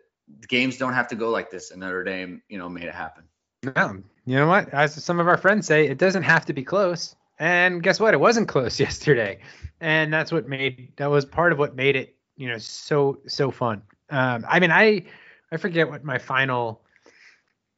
[0.48, 3.24] games don't have to go like this, and Notre Dame, you know, made it happen.
[3.62, 4.68] No, you know what?
[4.70, 7.14] As some of our friends say, it doesn't have to be close.
[7.38, 8.14] And guess what?
[8.14, 9.40] It wasn't close yesterday,
[9.80, 13.50] and that's what made that was part of what made it, you know, so so
[13.50, 13.82] fun.
[14.10, 15.04] Um, I mean, I
[15.52, 16.82] I forget what my final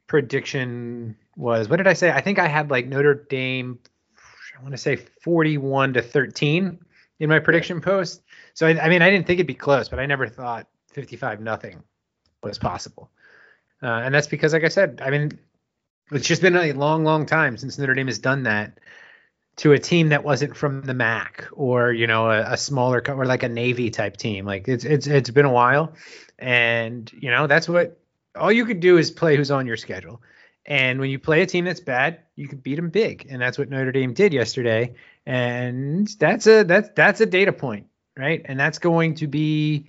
[0.06, 1.68] prediction was.
[1.68, 2.10] What did I say?
[2.10, 3.78] I think I had like Notre Dame.
[4.58, 6.78] I want to say 41 to 13
[7.18, 8.22] in my prediction post.
[8.54, 11.40] So I, I mean, I didn't think it'd be close, but I never thought 55
[11.40, 11.82] nothing
[12.42, 13.10] was possible.
[13.82, 15.38] Uh, and that's because, like I said, I mean,
[16.12, 18.78] it's just been a long, long time since Notre Dame has done that
[19.56, 23.26] to a team that wasn't from the MAC or you know a, a smaller or
[23.26, 24.46] like a Navy type team.
[24.46, 25.94] Like it's it's it's been a while,
[26.38, 27.98] and you know that's what
[28.36, 30.22] all you could do is play who's on your schedule.
[30.64, 33.58] And when you play a team that's bad, you can beat them big, and that's
[33.58, 34.94] what Notre Dame did yesterday.
[35.26, 38.42] And that's a that's that's a data point, right?
[38.44, 39.86] And that's going to be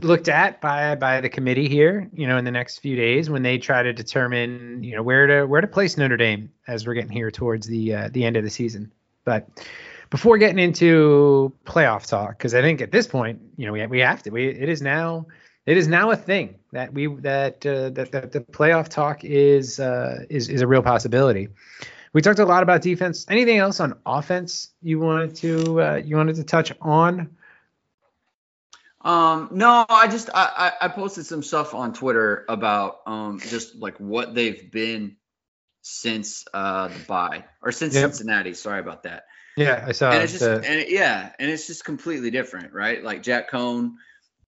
[0.00, 3.42] looked at by by the committee here, you know, in the next few days when
[3.42, 6.94] they try to determine, you know, where to where to place Notre Dame as we're
[6.94, 8.90] getting here towards the uh, the end of the season.
[9.24, 9.66] But
[10.10, 14.00] before getting into playoff talk, because I think at this point, you know, we we
[14.00, 14.30] have to.
[14.30, 15.26] We it is now
[15.66, 19.78] it is now a thing that we that uh, that, that the playoff talk is
[19.78, 21.48] uh, is is a real possibility.
[22.14, 23.24] We talked a lot about defense.
[23.30, 27.36] Anything else on offense you wanted to uh, you wanted to touch on?
[29.04, 33.74] Um, no, I just I, I I posted some stuff on Twitter about um just
[33.74, 35.16] like what they've been
[35.82, 38.10] since uh the bye or since Yep.
[38.10, 38.54] Cincinnati.
[38.54, 39.24] Sorry about that.
[39.56, 40.12] Yeah, I saw.
[40.12, 43.02] and it's just the- and it, yeah, and it's just completely different, right?
[43.02, 43.94] Like Jack Coan,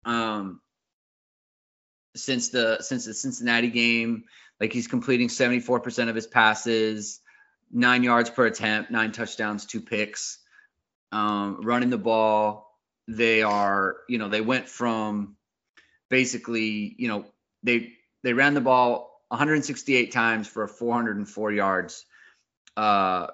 [0.05, 0.59] um,
[2.15, 4.25] since the since the Cincinnati game,
[4.59, 7.21] like he's completing seventy four percent of his passes,
[7.71, 10.37] nine yards per attempt, nine touchdowns, two picks,
[11.11, 12.62] um, running the ball.
[13.07, 15.35] They are, you know, they went from
[16.09, 17.25] basically, you know,
[17.63, 22.05] they they ran the ball 168 times for 404 yards.
[22.77, 23.27] Uh,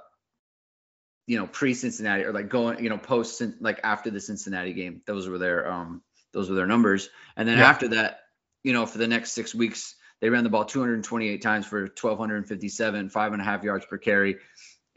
[1.28, 5.02] you know, pre Cincinnati or like going, you know, post like after the Cincinnati game.
[5.06, 6.02] Those were their um
[6.34, 7.10] those were their numbers.
[7.36, 7.70] And then Yeah.
[7.70, 8.22] after that,
[8.64, 13.10] you know, for the next six weeks, they ran the ball 228 times for 1,257,
[13.10, 14.38] five and a half yards per carry,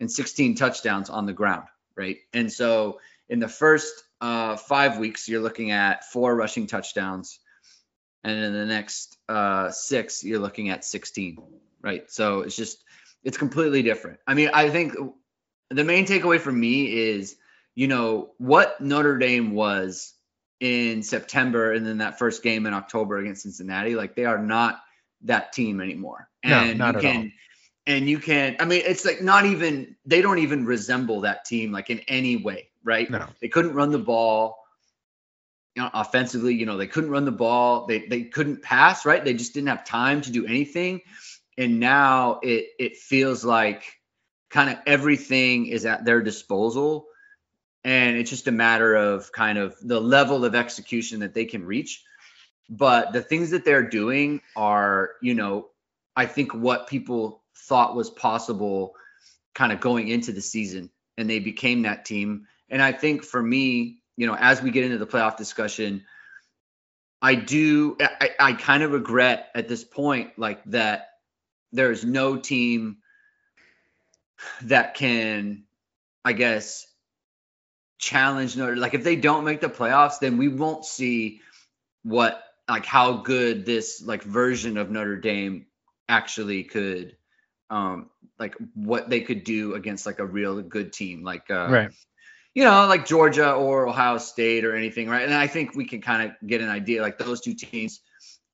[0.01, 2.17] and 16 touchdowns on the ground, right?
[2.33, 7.41] And so in the first uh, five weeks, you're looking at four rushing touchdowns,
[8.23, 11.43] and in the next uh, six, you're looking at 16,
[11.83, 12.09] right?
[12.09, 12.83] So it's just
[13.25, 14.21] it's completely different.
[14.27, 14.95] I mean, I think
[15.71, 17.37] the main takeaway for me is,
[17.75, 20.15] you know, what Notre Dame was
[20.61, 24.81] in September and then that first game in October against Cincinnati, like they are not
[25.23, 26.29] that team anymore.
[26.45, 27.33] No, And not you at can
[27.89, 31.73] and you can I mean it's like not even they don't even resemble that team
[31.73, 33.09] like in any way, right?
[33.11, 33.27] No.
[33.41, 34.59] They couldn't run the ball.
[35.75, 37.87] You know, offensively, you know, they couldn't run the ball.
[37.87, 39.25] They they couldn't pass, right?
[39.25, 41.01] They just didn't have time to do anything.
[41.57, 43.85] And now it it feels like
[44.51, 47.07] kind of everything is at their disposal
[47.85, 51.65] and it's just a matter of kind of the level of execution that they can
[51.65, 52.05] reach
[52.69, 55.69] but the things that they're doing are you know
[56.15, 58.95] i think what people thought was possible
[59.55, 63.41] kind of going into the season and they became that team and i think for
[63.41, 66.05] me you know as we get into the playoff discussion
[67.21, 71.11] i do i, I kind of regret at this point like that
[71.71, 72.97] there's no team
[74.63, 75.63] that can
[76.25, 76.87] i guess
[77.99, 81.41] challenge Notre like if they don't make the playoffs then we won't see
[82.03, 85.67] what like how good this like version of Notre Dame
[86.09, 87.17] actually could
[87.71, 91.93] um like what they could do against like a real good team like uh right.
[92.55, 96.01] You know like Georgia or Ohio State or anything right and I think we can
[96.01, 98.01] kind of get an idea like those two teams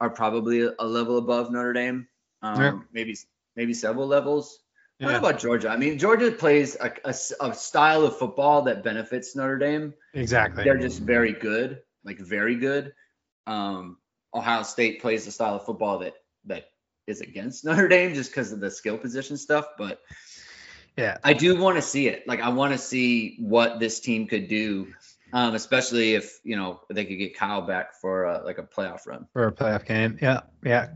[0.00, 2.06] are probably a level above Notre Dame
[2.42, 2.78] um Yeah.
[2.92, 3.16] maybe
[3.56, 4.60] maybe several levels
[5.00, 5.68] what about Georgia?
[5.68, 9.94] I mean, Georgia plays a a style of football that benefits Notre Dame.
[10.12, 10.64] Exactly.
[10.64, 12.92] They're just very good, like very good.
[13.46, 13.98] Um,
[14.34, 16.14] Ohio State plays a style of football that
[16.46, 16.64] that
[17.06, 19.66] is against Notre Dame just because of the skill position stuff.
[19.78, 20.00] But
[20.98, 21.18] yeah.
[21.22, 22.26] I do want to see it.
[22.26, 24.92] Like I want to see what this team could do,
[25.32, 29.06] um, especially if you know they could get Kyle back for uh, like a playoff
[29.06, 29.26] run.
[29.32, 30.18] for a playoff game.
[30.20, 30.88] Yeah, yeah.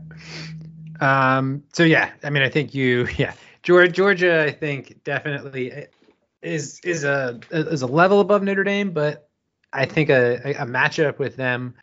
[0.99, 1.63] Um.
[1.73, 5.87] So yeah, I mean, I think you, yeah, Georgia, Georgia, I think definitely
[6.41, 9.29] is is a is a level above Notre Dame, but
[9.71, 11.75] I think a a matchup with them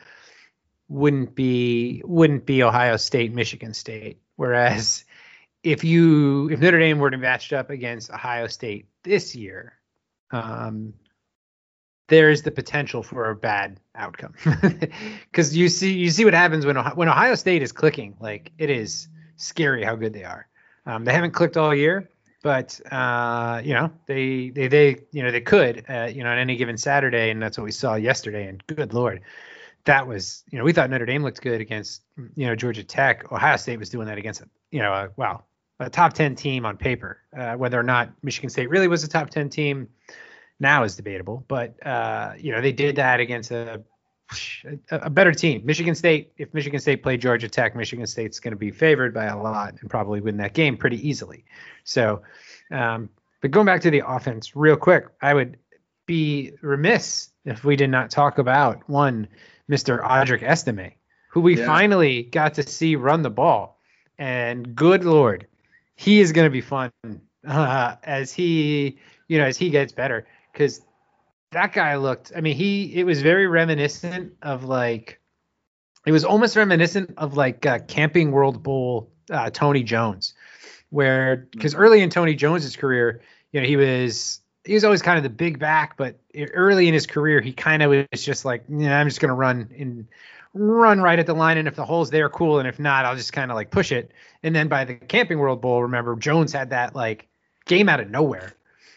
[0.87, 4.21] wouldn't be wouldn't be Ohio State, Michigan State.
[4.35, 5.05] Whereas
[5.63, 9.73] if you if Notre Dame were to match up against Ohio State this year,
[10.31, 10.93] um,
[12.07, 14.33] there's the potential for a bad outcome
[15.31, 18.15] because you see you see what happens when Ohio, when Ohio State is clicking.
[18.19, 20.47] Like it is scary how good they are.
[20.85, 22.09] Um, they haven't clicked all year,
[22.41, 26.39] but uh, you know they they they you know they could uh, you know on
[26.39, 28.47] any given Saturday, and that's what we saw yesterday.
[28.47, 29.21] And good lord,
[29.85, 32.01] that was you know we thought Notre Dame looked good against
[32.35, 33.31] you know Georgia Tech.
[33.31, 35.43] Ohio State was doing that against you know a, wow
[35.85, 37.19] a top ten team on paper.
[37.37, 39.87] Uh, whether or not Michigan State really was a top ten team
[40.59, 43.83] now is debatable, but uh, you know they did that against a
[44.91, 45.61] a, a better team.
[45.65, 49.25] Michigan State, if Michigan State played Georgia Tech, Michigan State's going to be favored by
[49.25, 51.43] a lot and probably win that game pretty easily.
[51.83, 52.21] So,
[52.71, 53.09] um,
[53.41, 55.57] but going back to the offense real quick, I would
[56.05, 59.27] be remiss if we did not talk about one
[59.69, 60.01] Mr.
[60.01, 60.93] Audric Estime,
[61.29, 61.65] who we Yeah.
[61.65, 63.79] finally got to see run the ball.
[64.17, 65.47] And good lord,
[66.01, 66.91] he is going to be fun
[67.47, 70.81] uh, as he, you know, as he gets better because
[71.51, 72.31] that guy looked.
[72.35, 75.19] I mean, he it was very reminiscent of like,
[76.07, 80.33] it was almost reminiscent of like uh, Camping World Bowl uh, Tony Jones,
[80.89, 85.17] where because early in Tony Jones's career, you know, he was he was always kind
[85.17, 88.63] of the big back, but early in his career, he kind of was just like,
[88.69, 90.07] yeah, I'm just gonna run and
[90.53, 93.15] run right at the line, and if the hole's there, cool, and if not, I'll
[93.15, 94.11] just kind of like push it.
[94.43, 97.27] And then by the Camping World Bowl, remember Jones had that like
[97.65, 98.53] game out of nowhere.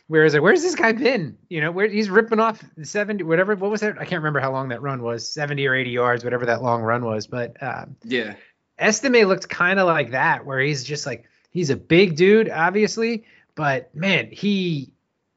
[0.06, 1.38] Whereas like, where's this guy been?
[1.48, 3.54] You know, where he's ripping off 70, whatever.
[3.54, 3.96] What was that?
[3.98, 6.82] I can't remember how long that run was, 70 or 80 yards, whatever that long
[6.82, 7.26] run was.
[7.26, 8.34] But um, Yeah.
[8.78, 13.24] Estime looked kind of like that, where he's just like he's a big dude, obviously,
[13.54, 14.92] but man, he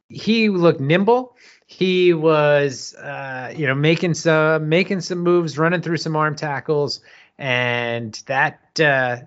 [0.09, 1.35] he looked nimble.
[1.65, 7.01] He was, uh, you know, making some making some moves, running through some arm tackles,
[7.37, 9.17] and that uh,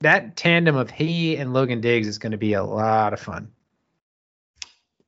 [0.00, 3.50] that tandem of he and Logan Diggs is going to be a lot of fun.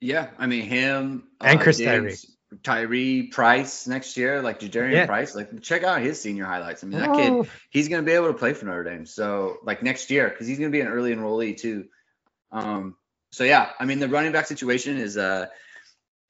[0.00, 2.26] Yeah, I mean him And uh, Chris Diggs,
[2.62, 5.06] Tyree Price next year, like Jadarian Yeah.
[5.06, 5.34] Price.
[5.34, 6.82] Like check out his senior highlights.
[6.84, 7.42] I mean that Oh.
[7.42, 9.06] kid, he's gonna be able to play for Notre Dame.
[9.06, 11.86] So like next year, because he's gonna be an early enrollee too.
[12.52, 12.96] Um,
[13.30, 15.46] so yeah, I mean the running back situation is uh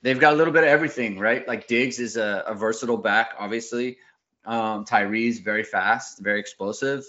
[0.03, 1.47] they've got a little bit of everything, right?
[1.47, 3.99] Like Diggs is a, a versatile back, obviously.
[4.45, 7.05] Um, Tyree's very fast, very explosive.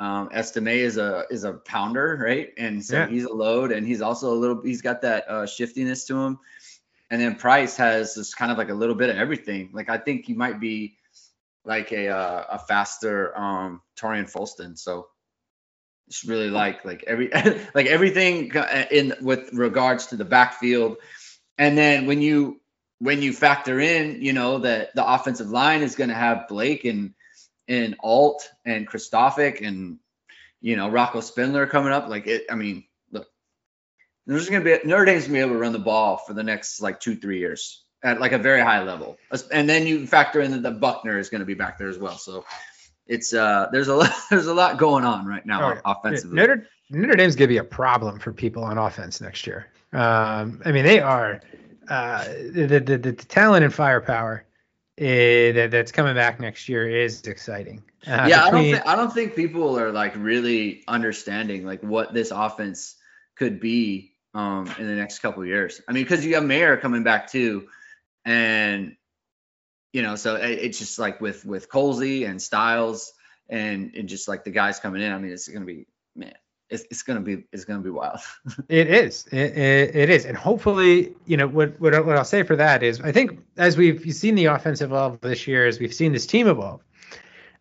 [0.00, 2.52] Um, Estime is a is a pounder, right?
[2.56, 3.08] And so Yeah.
[3.08, 4.62] he's a load, and he's also a little.
[4.62, 6.38] He's got that uh, shiftiness to him.
[7.10, 9.70] And then Price has this kind of like a little bit of everything.
[9.72, 10.98] Like I think he might be
[11.64, 14.78] like a uh, a faster um, Tarean Folston.
[14.78, 15.08] So
[16.08, 17.30] just really like like every
[17.74, 20.96] like everything uh, in with regards to the backfield.
[21.56, 22.60] And then when you
[22.98, 26.84] when you factor in, you know, that the offensive line is going to have Blake
[26.84, 27.14] and
[27.68, 29.98] and Alt and Kristofic and
[30.60, 32.46] you know Rocco Spindler coming up, like it.
[32.50, 33.26] I mean, look,
[34.26, 36.32] there's going to be Notre Dame's going to be able to run the ball for
[36.32, 39.18] the next like two three years at like a very high level,
[39.52, 41.98] and then you factor in that the Buchner is going to be back there as
[41.98, 42.18] well.
[42.18, 42.44] So
[43.08, 46.36] it's uh there's a lot there's a lot going on right now Oh, offensively.
[46.36, 49.66] Notre Notre Dame's gonna be a problem for people on offense next year.
[49.92, 51.40] Um, I mean, they are
[51.88, 54.44] uh, the, the the the talent and firepower
[54.98, 57.82] eh, that, that's coming back next year is exciting.
[58.06, 61.82] Uh, yeah, I don't between- think I don't think people are like really understanding like
[61.82, 62.94] what this offense
[63.36, 65.80] could be um in the next couple of years.
[65.88, 67.68] I mean, because you have Mayer coming back too,
[68.26, 68.94] and
[69.92, 73.12] you know, so it's just like with with Colsey and Styles
[73.48, 75.12] and and just like the guys coming in.
[75.12, 76.34] I mean, it's gonna be man,
[76.68, 78.20] it's it's gonna be it's gonna be wild.
[78.68, 79.26] It is.
[79.32, 80.24] It, it, it is.
[80.24, 83.76] And hopefully, you know, what, what, what I'll say for that is I think as
[83.76, 86.82] we've seen the offense evolve this year, as we've seen this team evolve,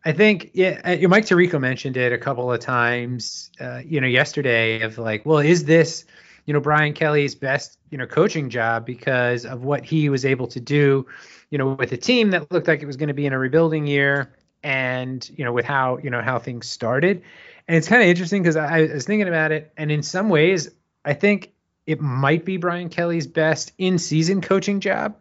[0.06, 4.08] I think, yeah, uh, Mike Tirico mentioned it a couple of times, uh, you know,
[4.08, 6.06] yesterday of like, well, is this,
[6.46, 10.48] you know, Brian Kelly's best, you know, coaching job because of what he was able
[10.48, 11.06] to do,
[11.50, 13.40] you know, with a team that looked like it was going to be in a
[13.40, 14.34] rebuilding year
[14.64, 17.24] and, you know, with how, you know, how things started.
[17.68, 20.30] And it's kind of interesting because I, I was thinking about it, and in some
[20.30, 20.70] ways,
[21.04, 21.52] I think
[21.86, 25.16] it might be Brian Kelly's best in-season coaching job,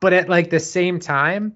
[0.00, 1.54] but at like the same time,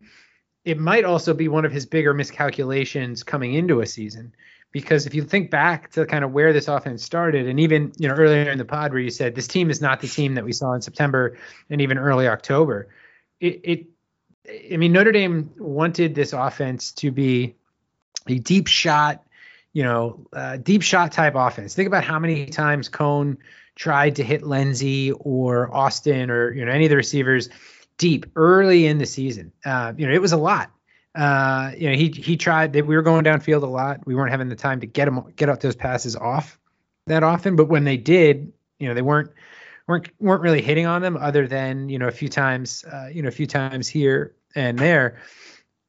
[0.64, 4.34] it might also be one of his bigger miscalculations coming into a season.
[4.72, 8.09] Because if you think back to kind of where this offense started, and even you
[8.09, 10.44] know earlier in the pod where you said this team is not the team that
[10.44, 11.38] we saw in September
[11.70, 12.88] and even early October,
[13.41, 13.87] it, it
[14.72, 17.55] I mean Notre Dame wanted this offense to be
[18.28, 19.24] a deep shot,
[19.72, 21.74] you know, uh, deep shot type offense.
[21.74, 23.37] Think about how many times Coan
[23.74, 27.49] tried to hit Lenzy or Austin or you know any of the receivers
[27.99, 29.53] deep early in the season.
[29.64, 30.70] Uh, you know, it was a lot.
[31.14, 34.07] Uh, you know, he he tried we were going downfield a lot.
[34.07, 36.59] We weren't having the time to get him get out those passes off
[37.07, 39.30] that often, but when they did, you know, they weren't
[39.87, 43.22] weren't weren't really hitting on them other than you know a few times uh, you
[43.22, 45.18] know a few times here and there.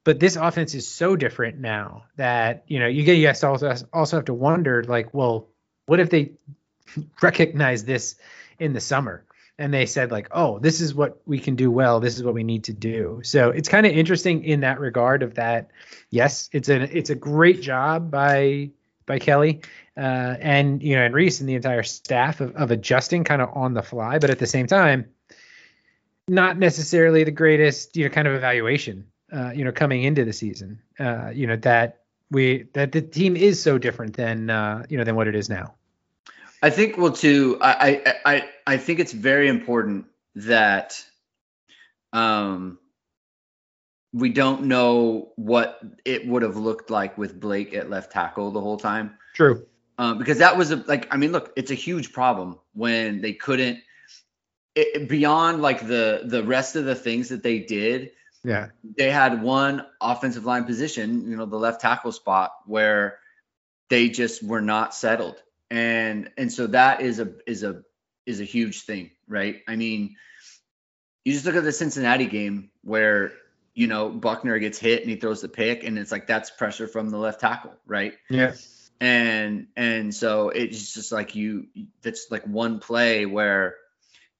[0.03, 3.75] But this offense is so different now that you know you get you guys also
[3.91, 5.49] also have to wonder like, well,
[5.85, 6.33] what if they
[7.21, 8.15] recognize this
[8.59, 9.25] in the summer
[9.59, 12.33] and they said like, oh, this is what we can do well, this is what
[12.33, 13.21] we need to do.
[13.23, 15.71] So it's kind of interesting in that regard of that.
[16.09, 18.71] Yes, it's a it's a great job by
[19.07, 19.61] by Kelly
[19.97, 23.49] uh, and you know and Rees and the entire staff of, of adjusting kind of
[23.53, 25.09] on the fly, but at the same time,
[26.27, 30.33] not necessarily the greatest you know kind of evaluation uh, you know coming into the
[30.33, 30.79] season.
[30.99, 35.03] Uh, you know that we that the team is so different than uh, you know
[35.03, 35.73] than what it is now.
[36.61, 37.57] I think well too.
[37.59, 40.05] I I I, I think it's very important
[40.35, 41.03] that
[42.13, 42.77] um
[44.17, 48.61] we don't know what it would have looked like with Blake at left tackle the
[48.61, 49.17] whole time.
[49.33, 49.65] True.
[49.99, 53.33] Um, because that was a like I mean look it's a huge problem when they
[53.33, 53.79] couldn't
[54.75, 58.11] it, beyond like the the rest of the things that they did
[58.43, 58.67] Yeah.
[58.97, 63.17] they had one offensive line position you know the left tackle spot where
[63.89, 65.41] they just were not settled
[65.71, 67.81] and and so that is a is a
[68.27, 70.15] is a huge thing right i mean
[71.25, 73.31] you just look at the cincinnati game where
[73.77, 76.87] you know buchner gets hit and he throws the pick and it's like that's pressure
[76.87, 78.15] from the left tackle right?
[78.27, 78.53] Yeah.
[78.99, 81.67] and and so it's just like you
[82.01, 83.75] that's like one play where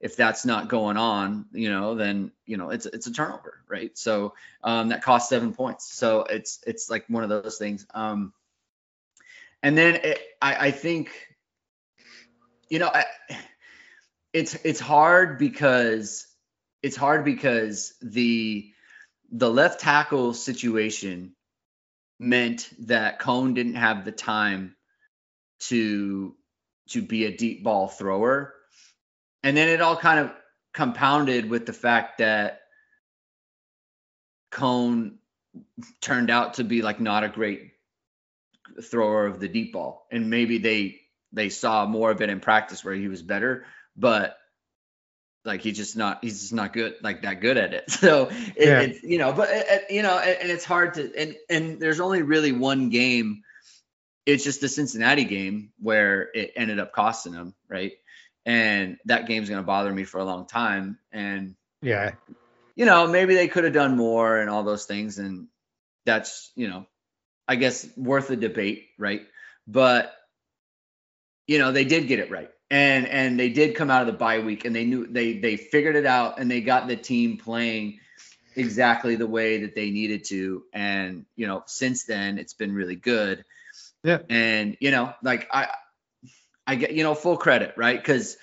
[0.02, 3.96] if that's not going on you know then you know it's it's a turnover right?
[3.96, 4.34] So
[4.64, 5.94] um that costs seven points.
[5.94, 7.86] So it's it's like one of those things.
[7.94, 8.34] Um
[9.62, 11.12] and then it, i i think
[12.70, 13.06] you know I,
[14.34, 16.26] it's it's hard because
[16.82, 18.72] it's hard because the
[19.32, 21.34] the left tackle situation
[22.20, 24.76] meant that Coan didn't have the time
[25.60, 26.36] to
[26.90, 28.54] to be a deep ball thrower.
[29.44, 30.32] And then it all kind of
[30.74, 32.62] compounded with the fact that
[34.52, 35.16] Coan
[36.02, 37.72] turned out to be like not a great
[38.82, 40.08] thrower of the deep ball.
[40.12, 41.02] And maybe they
[41.34, 43.66] they saw more of it in practice where he was better,
[43.96, 44.38] but
[45.48, 47.86] like he's just not he's just not good like that good at it.
[47.92, 48.82] So it, Yeah.
[48.82, 51.80] it's you know, but it, it- you know, and, and it's hard to and and
[51.80, 53.44] there's only really one game.
[54.26, 57.94] It's just the Cincinnati game where it ended up costing them, right?
[58.46, 61.00] And that game's gonna bother me for a long time.
[61.12, 62.12] And Yeah.
[62.76, 65.48] you know, maybe they could have done more and all those things, and
[66.06, 66.86] that's you know,
[67.48, 69.22] I guess worth a debate, right?
[69.68, 70.14] But
[71.48, 74.14] you know, they did get it right, and and they did come out of the
[74.14, 77.38] bye week, and they knew they they figured it out, and they got the team
[77.38, 78.00] playing
[78.56, 82.96] exactly the way that they needed to, and you know, since then it's been really
[82.96, 83.46] good,
[84.04, 84.20] Yeah.
[84.30, 85.68] and you know, like I
[86.66, 87.98] I get you know full credit, right?
[87.98, 88.38] Because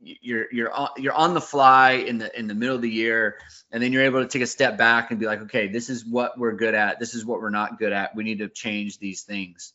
[0.00, 3.38] you're you're on, you're on the fly in the in the middle of the year
[3.72, 6.04] and then you're able to take a step back and be like okay this is
[6.04, 7.00] what we're good at.
[7.00, 8.14] This is what we're not good at.
[8.14, 9.72] We need to change these things.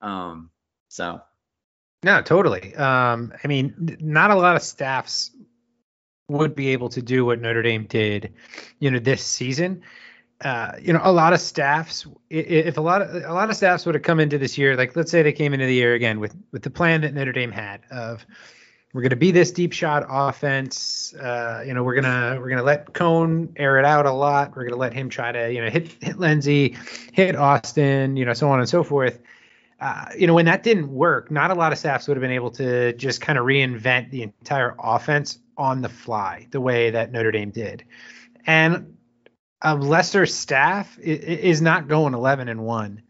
[0.00, 0.50] Um
[0.88, 1.20] so
[2.02, 2.74] No, totally.
[2.76, 5.30] Um, I mean, not a lot of staffs
[6.28, 8.34] would be able to do what Notre Dame did,
[8.78, 9.82] you know, this season.
[10.40, 13.84] Uh, you know, a lot of staffs, if a lot of a lot of staffs
[13.84, 16.20] would have come into this year, like let's say they came into the year again
[16.20, 18.24] with with the plan that Notre Dame had of
[18.92, 21.12] we're going to be this deep shot offense.
[21.14, 24.54] Uh, you know, we're gonna we're gonna let Coan air it out a lot.
[24.54, 26.76] We're gonna let him try to you know hit hit Lenzy,
[27.12, 29.18] hit Austin, you know, so on and so forth
[29.80, 32.32] uh, you know, when that didn't work, not a lot of staffs would have been
[32.32, 37.12] able to just kind of reinvent the entire offense on the fly the way that
[37.12, 37.84] Notre Dame did.
[38.46, 38.96] And
[39.62, 43.02] a lesser staff is not going 11 and 1.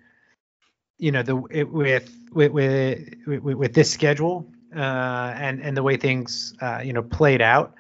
[0.98, 5.82] You know, the it, with, with with with with this schedule uh, and and the
[5.82, 7.74] way things uh, you know played out,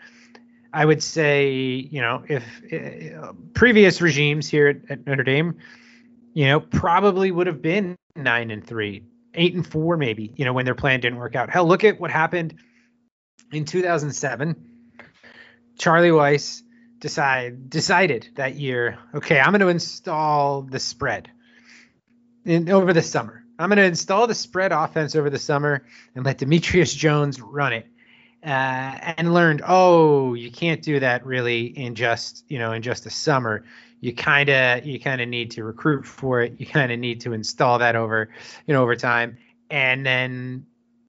[0.72, 5.58] I would say you know if uh, previous regimes here at, at Notre Dame
[6.38, 9.02] you know, probably would have been nine and three,
[9.34, 11.50] eight and four, maybe, you know, when their plan didn't work out.
[11.50, 12.54] Hell, look at what happened
[13.50, 14.54] in 2007.
[15.80, 16.62] Charlie Weis
[17.00, 21.28] decide, decided that year, okay, I'm going to install the spread
[22.44, 23.42] in, over the summer.
[23.58, 27.72] I'm going to install the spread offense over the summer and let Demetrius Jones run
[27.72, 27.86] it.
[28.44, 33.04] Uh, and learned, oh, you can't do that really in just, you know, in just
[33.06, 33.64] a summer
[34.00, 36.54] you kind of you kind of need to recruit for it.
[36.58, 38.28] You kind of need to install that over
[38.66, 39.38] you know over time.
[39.70, 40.66] And then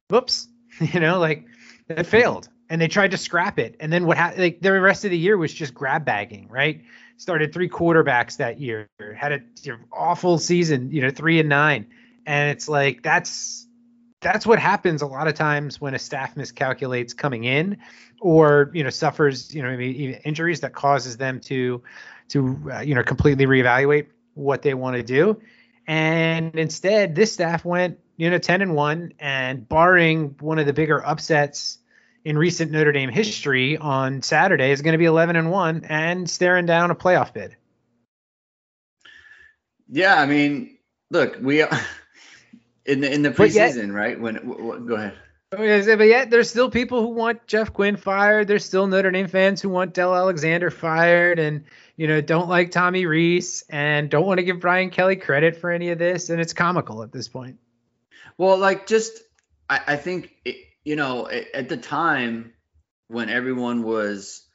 [0.09, 0.47] whoops
[0.79, 1.45] you know like
[1.87, 2.49] it failed.
[2.71, 3.75] And they tried to scrap it.
[3.79, 6.81] And then what happened like the rest of the year was just grab bagging right?
[7.17, 9.41] Started three quarterbacks that year had a
[9.91, 11.87] awful season you know three and nine.
[12.25, 13.67] And it's like that's
[14.22, 17.78] that's what happens a lot of times when a staff miscalculates coming in
[18.22, 21.82] or you know suffers you know injuries that causes them to
[22.28, 25.39] to uh, you know completely reevaluate what they want to do
[25.88, 30.74] and instead this staff went you know 10 and 1 and barring one of the
[30.74, 31.80] bigger upsets
[32.26, 36.30] in recent Notre Dame history on Saturday is going to be 11 and 1 and
[36.30, 37.55] staring down a playoff bid.
[39.88, 40.78] Yeah, I mean,
[41.09, 41.63] look, we
[42.89, 44.19] in the in the But yet- preseason, right?
[44.19, 45.13] When w- w- go ahead.
[45.51, 45.61] But
[46.07, 48.47] yet, there's still people who want Jeff Quinn fired.
[48.47, 51.63] There's still Notre Dame fans who want Del Alexander fired, and
[51.97, 55.71] you know don't like Tommy Rees and don't want to give Brian Kelly credit for
[55.71, 56.29] any of this.
[56.29, 57.57] And it's comical at this point.
[58.37, 59.19] Well, like just
[59.67, 62.53] I, I think it, you know at the time
[63.07, 64.45] when everyone was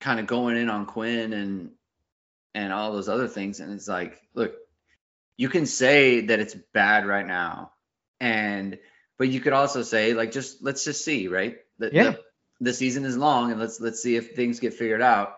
[0.00, 1.72] kind of going in on Quinn and
[2.54, 4.54] and all those other things, and it's like, look,
[5.36, 7.72] you can say that it's bad right now,
[8.20, 8.78] and
[9.18, 11.58] but you could also say like just let's just see, right?
[11.78, 12.02] The, Yeah.
[12.12, 12.20] the,
[12.60, 15.36] the season is long, and let's let's see if things get figured out.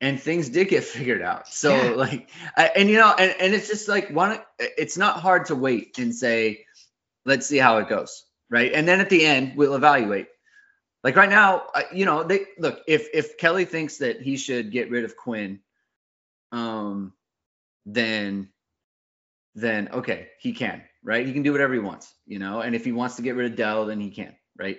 [0.00, 1.48] And things did get figured out.
[1.48, 1.90] So Yeah.
[1.96, 4.38] like, I, and you know, and, and it's just like one.
[4.58, 6.64] It's not hard to wait and say,
[7.24, 8.72] let's see how it goes, right?
[8.72, 10.28] And then at the end, we'll evaluate.
[11.04, 14.90] Like right now, you know, they look if if Kelly thinks that he should get
[14.90, 15.60] rid of Quinn,
[16.52, 17.12] um,
[17.86, 18.48] then
[19.56, 21.26] then okay, he can, right?
[21.26, 22.60] He can do whatever he wants, you know.
[22.60, 24.78] And if he wants to get rid of Del, then he can, right?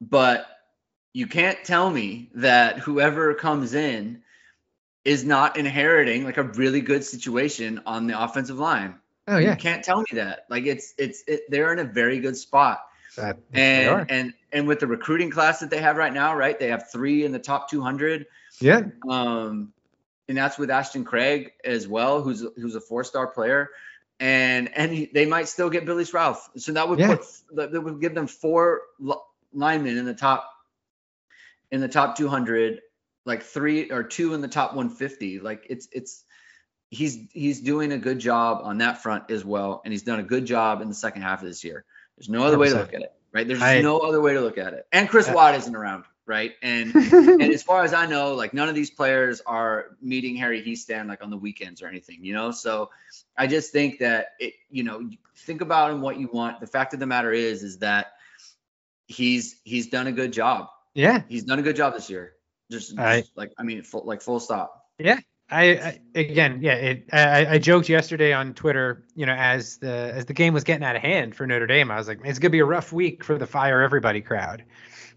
[0.00, 0.46] But
[1.12, 4.22] you can't tell me that whoever comes in
[5.04, 8.96] is not inheriting like a really good situation on the offensive line.
[9.28, 9.50] Oh yeah.
[9.50, 10.46] You can't tell me that.
[10.48, 12.80] Like it's it's it, they're in a very good spot.
[13.86, 14.00] Are.
[14.00, 16.58] And and and with the recruiting class that they have right now, right?
[16.58, 18.26] They have three in the top 200.
[18.60, 19.72] yeah, Um,
[20.28, 23.70] and that's with Ashton Craig as well, who's who's a four-star player.
[24.18, 26.48] And and he, they might still get Billy Ralph.
[26.56, 27.16] So that would Yeah.
[27.16, 28.82] put that that would give them four
[29.52, 30.50] linemen in the top
[31.70, 32.80] in the top 200,
[33.24, 35.40] like three or two in the top 150.
[35.40, 36.24] Like it's it's
[36.90, 40.24] he's he's doing a good job on that front as well, and he's done a
[40.24, 41.84] good job in the second half of this year.
[42.16, 43.46] There's no other way to look at it, right?
[43.46, 44.86] There's I- no other way to look at it.
[44.92, 46.52] And Chris Uh, Watt isn't around, right?
[46.62, 46.94] And
[47.42, 51.08] and as far as I know, like none of these players are meeting Harry Hiestand
[51.08, 52.50] like on the weekends or anything, you know.
[52.50, 52.90] So
[53.36, 56.60] I just think that it, you know, think about him what you want.
[56.60, 58.12] The fact of the matter is, is that
[59.06, 60.68] he's he's done a good job.
[60.94, 61.22] yeah.
[61.28, 62.32] He's done a good job this year.
[62.70, 64.84] Just, I- just like I mean, full, like full stop.
[65.48, 70.12] I, I again, yeah, it, I, I joked yesterday on Twitter, you know, as the
[70.14, 72.38] as the game was getting out of hand for Notre Dame, I was like, it's
[72.38, 74.64] gonna be a rough week for the fire everybody crowd,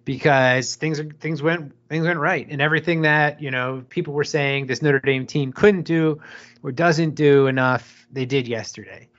[0.05, 4.23] because things are things went things went right, and everything that you know people were
[4.23, 6.21] saying this Notre Dame team couldn't do
[6.61, 9.09] or doesn't do enough, they did yesterday.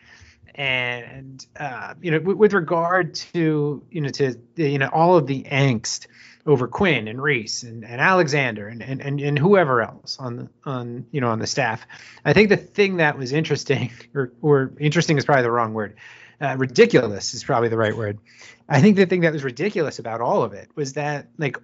[0.55, 5.27] And uh, you know, with, with regard to you know to you know all of
[5.27, 6.07] the angst
[6.47, 10.49] over Quinn and Rees and, and Alexander and, and, and, and whoever else on the
[10.65, 11.87] on you know on the staff.
[12.25, 15.97] I think the thing that was interesting or or interesting is probably the wrong word.
[16.41, 18.19] Uh, ridiculous is probably the right word.
[18.67, 21.59] I think the thing that was ridiculous about all of it was that like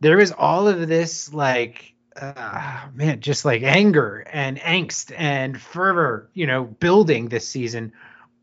[0.00, 6.28] there was all of this like uh, man just like anger and angst and fervor
[6.34, 7.92] you know building this season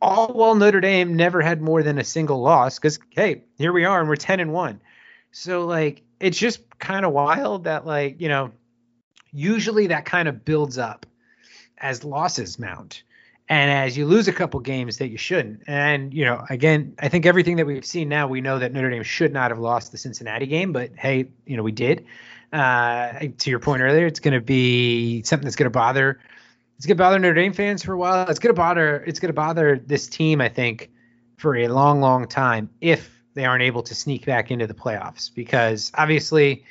[0.01, 3.85] all while Notre Dame never had more than a single loss because hey here we
[3.85, 4.81] are and we're 10 and 1
[5.31, 8.51] so like it's just kind of wild that like, you know,
[9.31, 11.05] usually that kind of builds up
[11.77, 13.03] as losses mount.
[13.47, 15.63] And as you lose a couple games that you shouldn't.
[15.65, 18.91] And, you know, again, I think everything that we've seen now, we know that Notre
[18.91, 22.05] Dame should not have lost the Cincinnati game, but hey, you know, we did.
[22.53, 26.19] Uh, to your point earlier, it's going to be something that's going to bother.
[26.77, 28.29] It's going to bother Notre Dame fans for a while.
[28.29, 29.03] It's going to bother.
[29.07, 30.91] It's going to bother this team, I think,
[31.37, 35.33] for a long, long time if they aren't able to sneak back into the playoffs.
[35.33, 36.65] Because obviously,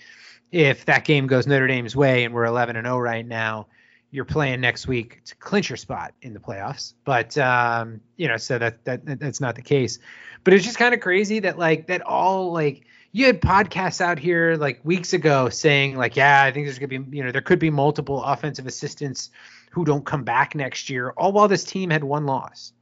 [0.52, 3.68] if that game goes Notre Dame's way and we're 11 and 0 right now,
[4.10, 6.92] you're playing next week to clinch your spot in the playoffs.
[7.04, 9.98] But um, you know, so that that that's not the case.
[10.44, 14.18] But it's just kind of crazy that like that all like you had podcasts out
[14.18, 17.40] here like weeks ago saying like, yeah, I think there's gonna be you know there
[17.40, 19.30] could be multiple offensive assistants
[19.70, 22.72] who don't come back next year, all while this team had one loss.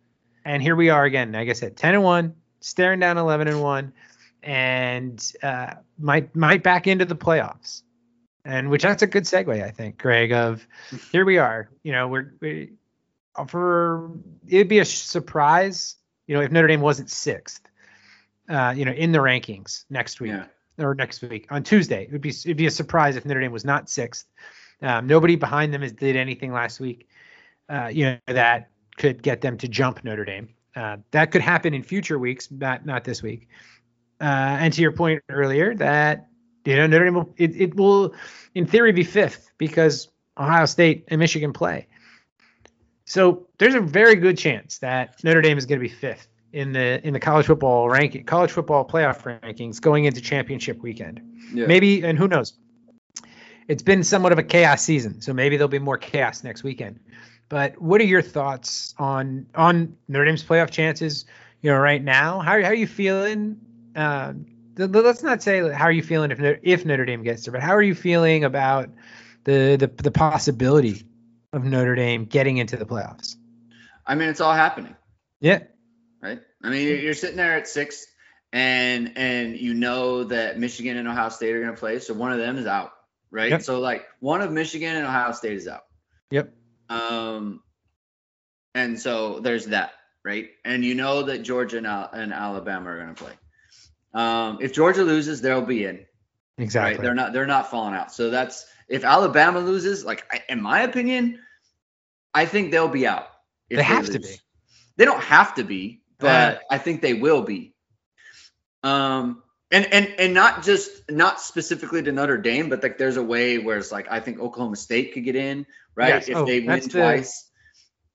[0.44, 2.34] And here we are again, like I said, 10 and 1,
[2.66, 3.92] staring down 11 and 1
[4.42, 7.82] and uh, might might back into the playoffs.
[8.44, 10.66] And which that's a good segue i think greg of
[11.10, 11.68] here we are.
[11.82, 12.72] You know we're we,
[13.48, 14.10] for
[14.46, 15.96] it'd be a surprise
[16.26, 17.62] you know if notre dame wasn't sixth
[18.48, 20.46] uh, you know in the rankings next week Yeah.
[20.78, 22.04] or next week on tuesday.
[22.04, 24.26] It would be it'd be a surprise if notre dame was not sixth.
[24.80, 27.08] Um, nobody behind them has did anything last week
[27.68, 31.72] uh, you know that could get them to jump notre dame Uh, that could happen
[31.72, 33.48] in future weeks, not not this week.
[34.20, 34.24] Uh,
[34.60, 36.28] and to your point earlier, that
[36.64, 38.14] you know Notre Dame will it, it will
[38.54, 40.08] in theory be fifth because
[40.38, 41.88] Ohio State and Michigan play.
[43.06, 46.72] So there's a very good chance that Notre Dame is going to be fifth in
[46.72, 51.20] the in the college football ranking, college football playoff rankings going into championship weekend.
[51.52, 51.66] Yeah.
[51.66, 52.54] Maybe, and who knows?
[53.68, 57.00] It's been somewhat of a chaos season, so maybe there'll be more chaos next weekend.
[57.48, 61.24] But what are your thoughts on on Notre Dame's playoff chances?
[61.62, 63.58] You know, right now, how, how are you feeling?
[63.94, 64.34] Uh,
[64.76, 67.62] let's not say how are you feeling if Notre- if Notre Dame gets there, but
[67.62, 68.90] how are you feeling about
[69.44, 71.06] the the, the possibility
[71.52, 73.36] of Notre Dame getting into the playoffs?
[74.06, 74.94] I mean, it's all happening.
[75.40, 75.60] Yeah,
[76.22, 76.40] right?
[76.62, 78.06] I mean, you're- you're sitting there at six,
[78.52, 82.32] and and you know that Michigan and Ohio State are going to play, so one
[82.32, 82.92] of them is out,
[83.30, 83.50] right?
[83.50, 83.62] Yep.
[83.62, 85.84] So like one of Michigan and Ohio State is out.
[86.30, 86.52] Yep.
[86.88, 87.62] Um,
[88.74, 89.92] and so there's that,
[90.24, 90.50] right?
[90.64, 93.32] And you know that Georgia and, Al- and Alabama are going to play.
[94.14, 96.06] Um, if Georgia loses, they'll be in,
[96.58, 96.94] exactly.
[96.94, 97.02] right?
[97.02, 98.12] They're not they're not falling out.
[98.12, 101.40] So that's if Alabama loses, like I, in my opinion,
[102.32, 103.26] I think they'll be out.
[103.68, 104.36] if They have to be.
[104.96, 107.74] They don't have to be, but Uh, I think they will be.
[108.82, 113.22] Um, and and and not just not specifically to Notre Dame, but like there's a
[113.22, 116.08] way where it's like I think Oklahoma State could get in, right?
[116.14, 116.28] Yes.
[116.28, 117.50] If Oh, they win the- twice,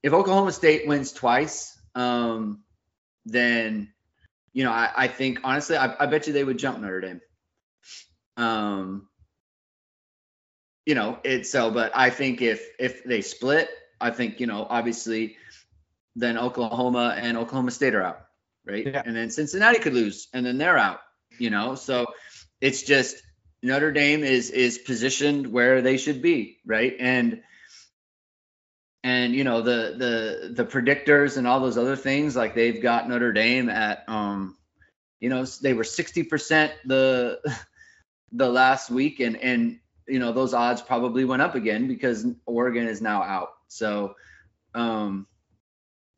[0.02, 2.62] if Oklahoma State wins twice, um,
[3.26, 3.92] then
[4.52, 7.20] you know I, I think honestly I, I bet you they would jump Notre Dame.
[8.36, 9.08] Um,
[10.86, 13.68] you know it's so, but I think if if they split,
[14.00, 15.36] I think you know obviously
[16.16, 18.20] then Oklahoma and Oklahoma State are out,
[18.66, 18.86] right?
[18.86, 19.02] Yeah.
[19.04, 21.00] And then Cincinnati could lose, and then they're out.
[21.42, 22.06] You know, so
[22.60, 23.16] it's just
[23.62, 26.94] Notre Dame is is positioned where they should be, right?
[27.00, 27.42] And
[29.04, 33.08] and you know the the the predictors and all those other things, like they've got
[33.08, 34.56] Notre Dame at um,
[35.20, 37.40] you know, they were sixty percent the
[38.32, 42.88] the last week, and and you know those odds probably went up again because Oregon
[42.88, 43.50] is now out.
[43.68, 44.14] So
[44.74, 45.26] um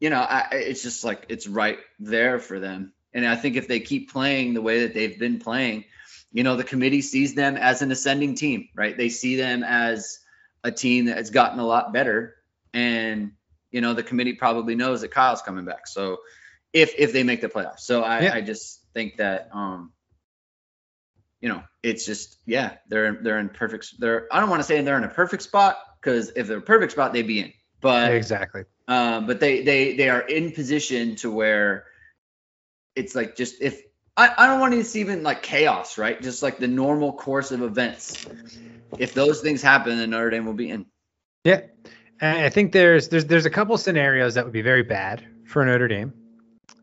[0.00, 2.92] you know, I- it's just like it's right there for them.
[3.14, 5.84] And I think if they keep playing the way that they've been playing,
[6.32, 8.96] you know, the committee sees them as an ascending team, right?
[8.96, 10.18] They see them as
[10.64, 12.34] a team that has gotten a lot better.
[12.72, 13.32] And,
[13.70, 15.86] you know, the committee probably knows that Kyle's coming back.
[15.86, 16.18] So
[16.72, 17.80] if if they make the playoffs.
[17.80, 18.34] So I, Yeah.
[18.34, 19.92] I just think that um
[21.40, 24.80] you know, it's just yeah, they're they're in perfect they're I don't want to say
[24.80, 27.52] they're in a perfect spot because if they're a perfect spot, they'd be in.
[27.80, 28.64] But exactly.
[28.88, 31.84] um, but they they they are in position to where
[32.96, 33.82] it's like just if
[34.16, 36.20] I, I don't want to see even like chaos, right?
[36.20, 38.26] Just like the normal course of events.
[38.98, 40.86] If those things happen, then Notre Dame will be in.
[41.44, 41.62] Yeah,
[42.20, 45.64] and I think there's there's there's a couple scenarios that would be very bad for
[45.64, 46.12] Notre Dame,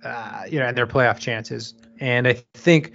[0.03, 1.73] uh, you know, and their playoff chances.
[1.99, 2.93] And I think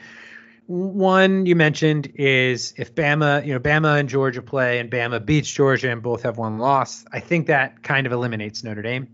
[0.67, 5.51] one you mentioned is if Bama, you know, Bama and Georgia play, and Bama beats
[5.51, 7.05] Georgia, and both have one loss.
[7.13, 9.09] I think that kind of eliminates Notre Dame,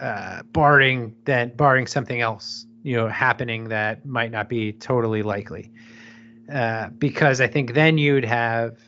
[0.00, 5.72] uh, barring that barring something else, you know, happening that might not be totally likely.
[6.52, 8.78] Uh, because I think then you'd have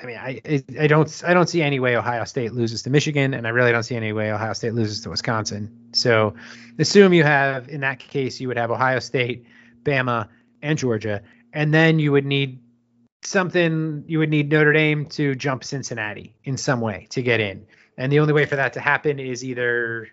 [0.00, 0.40] I mean, I
[0.78, 3.72] I- don't I don't see any way Ohio State loses to Michigan, and I really
[3.72, 5.76] don't see any way Ohio State loses to Wisconsin.
[5.92, 6.34] So,
[6.78, 9.44] assume you have in that case you would have Ohio State,
[9.82, 10.28] Bama,
[10.62, 11.20] and Georgia,
[11.52, 12.60] and then you would need
[13.24, 14.04] something.
[14.06, 17.66] You would need Notre Dame to jump Cincinnati in some way to get in,
[17.96, 20.06] and the only way for that to happen is either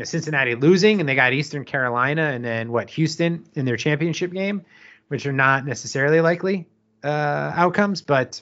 [0.00, 3.76] you know Cincinnati losing and they got Eastern Carolina, and then what Houston in their
[3.76, 4.64] championship game,
[5.08, 6.66] which are not necessarily likely
[7.04, 8.40] uh, outcomes, but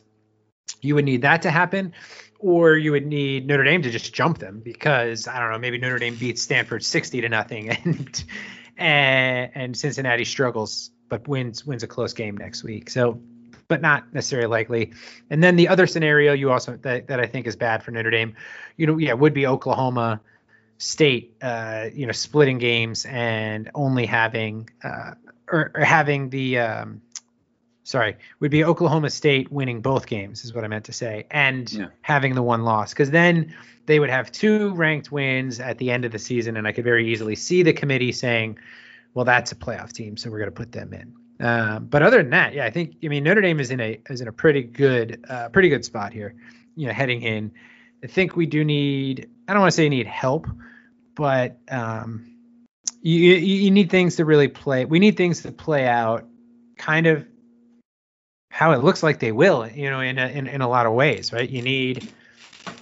[0.83, 1.95] you would need that to happen
[2.39, 5.79] or you would need Notre Dame to just jump them because I don't know maybe
[5.79, 8.25] Notre Dame beats Stanford 60 to nothing and
[8.77, 12.89] and, and Cincinnati struggles but wins wins a close game next week.
[12.89, 13.21] So
[13.67, 14.93] but not necessarily likely.
[15.29, 18.13] And then the other scenario you also that, that I think is bad for Notre
[18.13, 18.37] Dame
[18.77, 20.21] you know yeah would be Oklahoma
[20.79, 25.15] State uh you know splitting games and only having uh
[25.49, 27.03] or, or having the um
[27.85, 31.73] sorry, would be Oklahoma State winning both games, is what I meant to say, and
[31.73, 31.87] Yeah.
[32.03, 32.93] having the one loss.
[32.93, 33.55] Because then
[33.87, 36.85] they would have two ranked wins at the end of the season, and I could
[36.85, 38.59] very easily see the committee saying,
[39.15, 41.15] well, that's a playoff team, so we're going to put them in.
[41.41, 43.99] Um, but other than that, yeah, I think I mean Notre Dame is in a
[44.11, 46.35] is in a pretty good uh, pretty good spot here,
[46.77, 47.51] you know, heading in.
[48.05, 50.47] I think we do need I don't want to say need help,
[51.19, 52.33] but um,
[53.03, 54.85] you, you need things to really play.
[54.85, 56.29] We need things to play out,
[56.77, 57.27] kind of
[58.53, 60.93] how it looks like they will, you know, in a, in, in a lot of
[60.93, 61.51] ways, right?
[61.51, 62.05] You need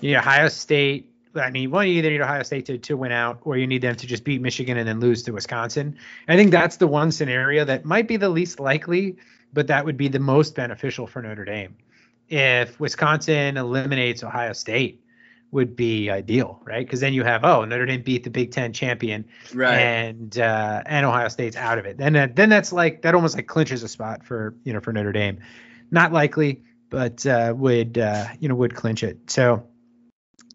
[0.03, 3.13] you need Ohio State I mean, one, you either need Ohio State to, to win
[3.13, 5.99] out, or you need them to just beat Michigan and then lose to Wisconsin.
[6.29, 9.17] I think that's the one scenario that might be the least likely,
[9.53, 11.77] but that would be the most beneficial for Notre Dame.
[12.31, 15.03] If Wisconsin eliminates Ohio State,
[15.53, 16.85] would be ideal, right?
[16.85, 19.25] Because then you have oh Notre Dame beat the Big Ten champion,
[19.55, 19.79] Right.
[19.79, 21.97] and uh, and Ohio State's out of it.
[21.99, 24.93] Then that, then that's like that almost like clinches a spot for you know for
[24.93, 25.39] Notre Dame.
[25.91, 29.31] Not likely, but uh, would uh, you know would clinch it.
[29.31, 29.67] So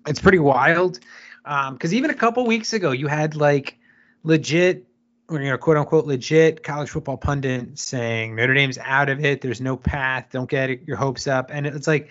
[0.07, 0.99] it's pretty wild.
[1.43, 3.79] Because even a couple weeks ago, you had like
[4.23, 4.85] legit,
[5.27, 9.41] or you know, quote unquote legit college football pundit saying Notre Dame's out of it.
[9.41, 10.27] There's no path.
[10.31, 11.49] Don't get your hopes up.
[11.51, 12.09] And it's like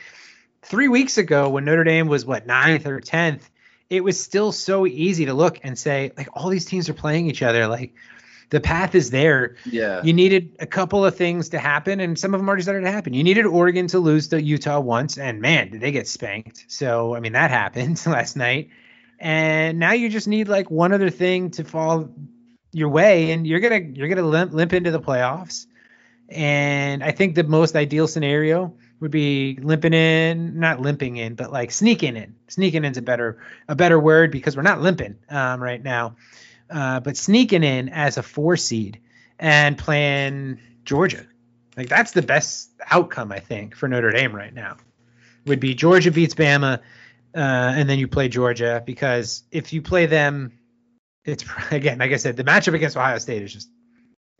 [0.62, 3.50] three weeks ago when Notre Dame was what ninth or tenth,
[3.88, 7.28] it was still so easy to look and say like all these teams are playing
[7.28, 7.66] each other.
[7.66, 7.94] Like
[8.50, 9.56] the path is there.
[9.64, 10.02] Yeah.
[10.02, 12.90] You needed a couple of things to happen, and some of them already started to
[12.90, 13.14] happen.
[13.14, 16.66] You needed Oregon to lose to Utah once, and man, did they get spanked.
[16.68, 18.70] So, I mean, that happened last night.
[19.18, 22.08] And now you just need like one other thing to fall
[22.72, 25.66] your way, and you're gonna you're gonna limp, limp into the playoffs.
[26.28, 31.50] And I think the most ideal scenario would be limping in, not limping in, but
[31.50, 32.36] like sneaking in.
[32.48, 36.16] Sneaking in's a better a better word because we're not limping um, right now
[36.70, 39.00] uh, but sneaking in as a four seed
[39.38, 41.26] and playing Georgia.
[41.76, 44.76] Like that's the best outcome I think for Notre Dame right now.
[45.46, 46.80] Would be Georgia beats Bama, uh,
[47.34, 50.52] and then you play Georgia because if you play them,
[51.24, 53.68] it's again like I said, the matchup against Ohio State is just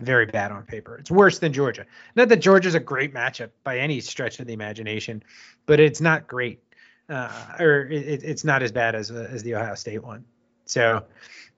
[0.01, 0.96] very bad on paper.
[0.96, 1.86] It's worse than Georgia.
[2.16, 5.22] Not that Georgia's a great matchup by any stretch of the imagination,
[5.66, 6.62] but it's not great,
[7.09, 10.24] uh, or it, it's not as bad as as the Ohio State one.
[10.64, 11.05] So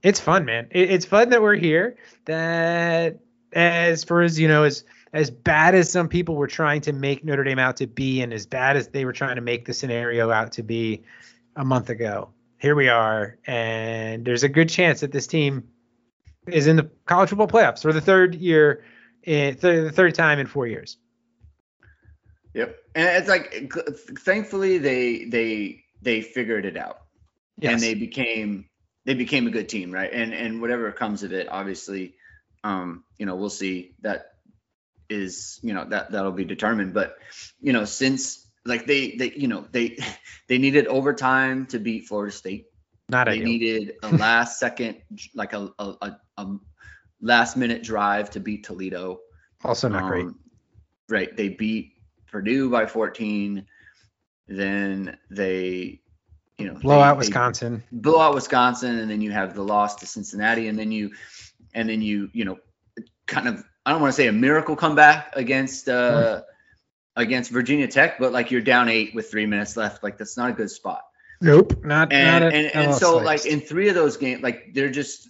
[0.03, 0.68] it's fun, man.
[0.70, 1.97] It, it's fun that we're here.
[2.24, 3.18] That
[3.53, 7.24] as far as you know, as as bad as some people were trying to make
[7.24, 9.74] Notre Dame out to be, and as bad as they were trying to make the
[9.74, 11.03] scenario out to be
[11.57, 15.64] a month ago, here we are, and there's a good chance that this team
[16.47, 18.84] is in the college football playoffs for the third year,
[19.22, 20.97] in, th- the third time in four years.
[22.55, 22.76] Yep.
[22.95, 23.72] And it's like
[24.18, 26.99] thankfully they they they figured it out.
[27.59, 27.74] Yes.
[27.74, 28.66] And they became
[29.05, 30.11] they became a good team, right?
[30.12, 32.14] And and whatever comes of it, obviously,
[32.64, 33.95] um, you know, we'll see.
[34.03, 34.26] That
[35.09, 36.95] is, you know, that that'll be determined.
[36.95, 37.16] But,
[37.61, 39.99] you know, since like they they you know, they
[40.49, 42.66] they needed overtime to beat Florida State.
[43.12, 43.44] Not They ideal.
[43.44, 44.96] needed a last second
[45.34, 46.46] like a a, a,
[47.20, 49.20] last minute drive to beat Toledo.
[49.62, 50.24] also not great.
[50.26, 50.38] Um,
[51.08, 51.36] Right.
[51.36, 51.92] They beat
[52.30, 53.66] Purdue by 14.
[54.48, 56.00] Then they,
[56.56, 57.82] you know, Blow they- out Wisconsin.
[57.92, 61.10] blow out Wisconsin, and then you have the loss to Cincinnati, and then you,
[61.74, 62.58] and then you, you know,
[63.26, 66.42] kind of, I don't want to say a miracle comeback against, uh,
[67.14, 70.02] against Virginia Tech, but like you're down eight with three minutes left.
[70.02, 71.02] Like that's not a good spot
[71.43, 71.84] Nope.
[71.84, 73.45] Not and not a- and, and a so slice.
[73.45, 75.28] like in three of those games like they're just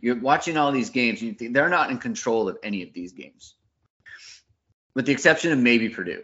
[0.00, 3.12] you're watching all these games you think they're not in control of any of these
[3.12, 3.54] games
[4.94, 6.22] with the exception of maybe purdue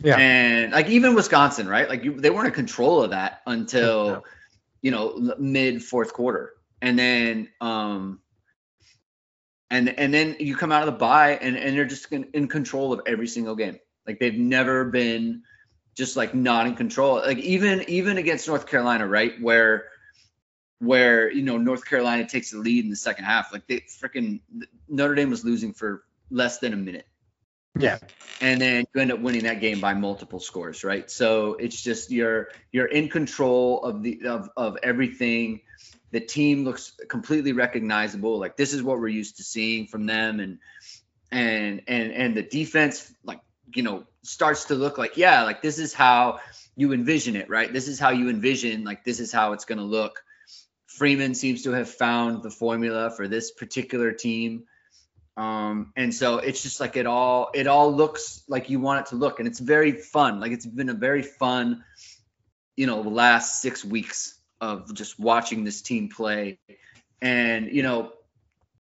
[0.00, 0.16] Yeah.
[0.18, 4.22] and like even wisconsin right like you, they weren't in control of that until No.
[4.82, 8.18] you know mid fourth quarter and then um
[9.70, 12.48] and and then you come out of the bye and and they're just in, in
[12.48, 15.42] control of every single game like they've never been
[15.94, 17.16] just like not in control.
[17.16, 19.86] Like even even against north carolina right where
[20.78, 24.40] where you know north carolina takes the lead in the second half like they freaking
[24.88, 27.06] notre dame was losing for less than a minute.
[27.78, 27.98] Yeah.
[28.42, 31.10] and then you end up winning that game by multiple scores right?
[31.10, 35.60] So it's just you're you're in control of the of, of everything.
[36.10, 38.38] The team looks completely recognizable.
[38.38, 40.58] Like this is what we're used to seeing from them and
[41.30, 43.40] and and and the defense like
[43.74, 46.40] you know starts to look like yeah like this is how
[46.76, 47.72] you envision it right?
[47.72, 50.22] This is how you envision like this is how it's going to look.
[50.86, 54.64] Freeman seems to have found the formula for this particular team.
[55.36, 59.10] Um and so it's just like it all it all looks like you want it
[59.10, 60.40] to look and it's very fun.
[60.40, 61.84] Like it's been a very fun
[62.76, 66.58] you know last six weeks of just watching this team play.
[67.20, 68.12] And you know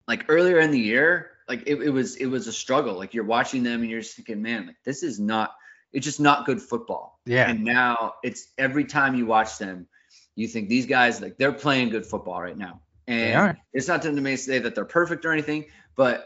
[0.08, 2.98] like earlier in the year like it, it was it was a struggle.
[2.98, 5.54] Like you're watching them and you're just thinking man like this is not
[5.92, 7.20] it's just not good football.
[7.26, 7.50] Yeah.
[7.50, 9.88] and now it's every time you watch them
[10.36, 12.82] you think these guys like they're playing good football right now.
[13.08, 15.66] And it's not to me say that they're perfect or anything
[15.96, 16.26] but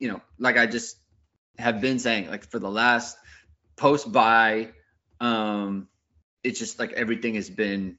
[0.00, 0.96] you know like i just
[1.58, 3.16] have been saying like for the last
[3.76, 4.68] post by
[5.20, 5.86] um
[6.42, 7.98] it's just like everything has been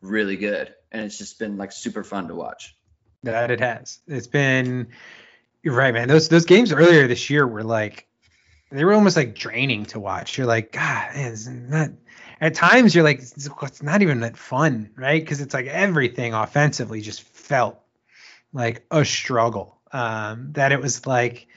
[0.00, 0.74] really good.
[0.90, 2.74] And it's just been like super fun to watch.
[3.24, 3.98] That it has.
[4.06, 4.88] It's been
[5.62, 6.08] you're right, man.
[6.08, 8.06] Those those games earlier this year were like
[8.70, 10.36] they were almost like draining to watch.
[10.36, 11.90] You're like, God, man, it's not
[12.40, 15.20] at times you're like, it's not even that fun, right?
[15.20, 17.80] Because it's like everything offensively just felt
[18.52, 19.76] like a struggle.
[19.90, 21.48] Um, that it was like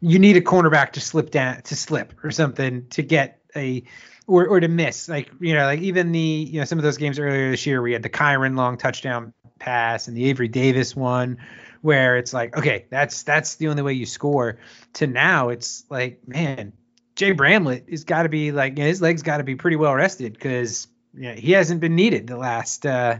[0.00, 3.82] you need a cornerback to slip down to slip or something to get a
[4.26, 5.08] or or to miss.
[5.08, 7.82] Like you know, like even the you know some of those games earlier this year,
[7.82, 11.38] we had the Kyren long touchdown pass and the Avery Davis one,
[11.82, 14.58] where it's like, okay, that's that's the only way you score.
[14.94, 16.72] To now, it's like, man,
[17.16, 20.32] Jay Bramlett has got to be like his legs got to be pretty well rested
[20.32, 23.18] because you know, he hasn't been needed the last uh,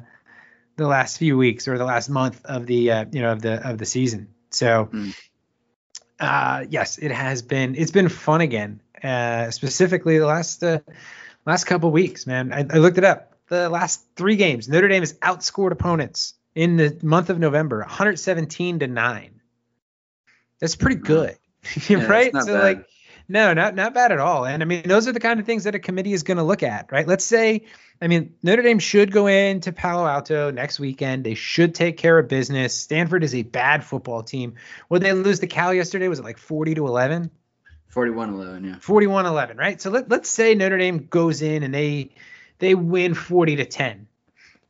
[0.76, 3.68] the last few weeks or the last month of the uh, you know of the
[3.68, 4.28] of the season.
[4.50, 4.88] So.
[4.92, 5.16] Mm.
[6.18, 7.74] Uh, yes, it has been.
[7.74, 8.82] It's been fun again.
[9.02, 10.80] Uh, specifically the last uh,
[11.46, 12.52] last couple weeks, man.
[12.52, 13.38] I, I looked it up.
[13.48, 18.80] The last three games, Notre Dame has outscored opponents in the month of November, 117
[18.80, 19.40] to nine.
[20.60, 21.36] That's pretty good,
[21.88, 22.32] Yeah, right?
[22.32, 22.62] so bad.
[22.62, 22.86] like,
[23.28, 24.44] no, not not bad at all.
[24.44, 26.42] And I mean, those are the kind of things that a committee is going to
[26.42, 27.06] look at, right?
[27.06, 27.66] Let's say,
[28.02, 31.22] I mean, Notre Dame should go into Palo Alto next weekend.
[31.24, 32.74] They should take care of business.
[32.74, 34.54] Stanford is a bad football team.
[34.88, 36.08] Would they lose the Cal yesterday?
[36.08, 37.30] Was it like 40 to 11?
[37.94, 38.74] 41-11, yeah.
[38.76, 39.80] 41-11, right?
[39.80, 42.10] So let, let's say Notre Dame goes in and they
[42.58, 44.06] they win 40 to 10.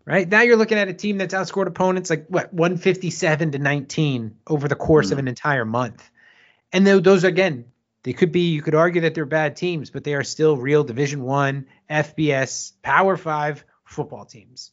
[0.07, 0.29] Right?
[0.29, 4.67] Now you're looking at a team that's outscored opponents like what 157 to 19 over
[4.67, 5.21] the course of hmm.
[5.21, 6.09] an entire month.
[6.73, 7.67] And tho- those again,
[8.03, 10.85] they could be you could argue that they're bad teams, but they are still real
[10.85, 14.73] Division 1, FBS, Power 5 football teams.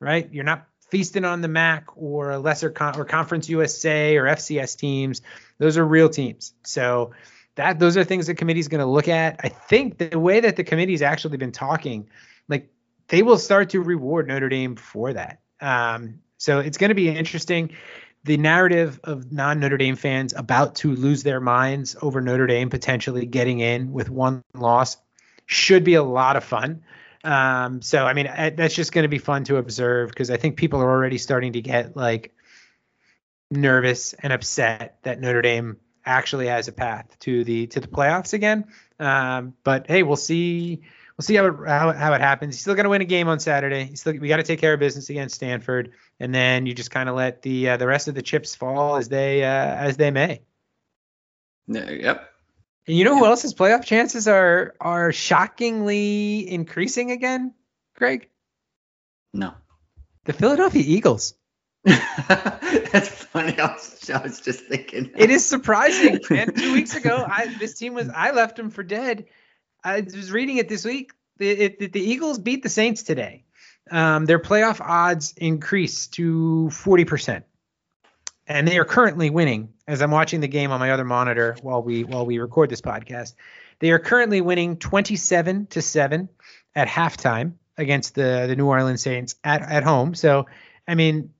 [0.00, 0.28] Right?
[0.32, 4.76] You're not feasting on the MAC or a lesser con- or Conference USA or FCS
[4.76, 5.22] teams.
[5.58, 6.54] Those are real teams.
[6.64, 7.12] So
[7.58, 9.40] that those are things the committee's going to look at.
[9.42, 12.08] I think the way that the committee's actually been talking,
[12.48, 12.70] like
[13.08, 15.40] they will start to reward Notre Dame for that.
[15.60, 17.70] Um, so it's going to be interesting.
[18.24, 22.70] The narrative of non Notre Dame fans about to lose their minds over Notre Dame
[22.70, 24.96] potentially getting in with one loss
[25.46, 26.82] should be a lot of fun.
[27.24, 30.36] Um, so I mean I, that's just going to be fun to observe because I
[30.36, 32.32] think people are already starting to get like
[33.50, 38.34] nervous and upset that Notre Dame actually has a path to the to the playoffs
[38.34, 38.66] again.
[39.00, 40.82] Um, but hey, we'll see
[41.18, 42.54] we'll see how it, how, how it happens.
[42.54, 43.84] He's still going to win a game on Saturday.
[43.84, 46.90] He's still we got to take care of business against Stanford, and then you just
[46.90, 49.96] kind of let the uh, the rest of the chips fall as they uh, as
[49.96, 50.42] they may.
[51.66, 52.24] Yeah, Yep.
[52.86, 57.52] And you know who else's playoff chances are are shockingly increasing again,
[57.94, 58.30] Greg?
[59.34, 59.52] No.
[60.24, 61.34] The Philadelphia Eagles.
[61.84, 63.58] That's funny.
[63.58, 65.10] I was, I was just thinking.
[65.16, 66.20] It is surprising.
[66.30, 69.26] And two weeks ago, I this team was I left them for dead.
[69.84, 71.12] I was reading it this week.
[71.38, 73.44] The, it, the Eagles beat the Saints today.
[73.90, 77.46] Um, their playoff odds increased to forty percent,
[78.46, 79.72] and they are currently winning.
[79.86, 82.82] As I'm watching the game on my other monitor while we while we record this
[82.82, 83.34] podcast,
[83.78, 86.28] they are currently winning twenty-seven to seven
[86.74, 90.14] at halftime against the the New Orleans Saints at at home.
[90.14, 90.46] So,
[90.86, 91.30] I mean,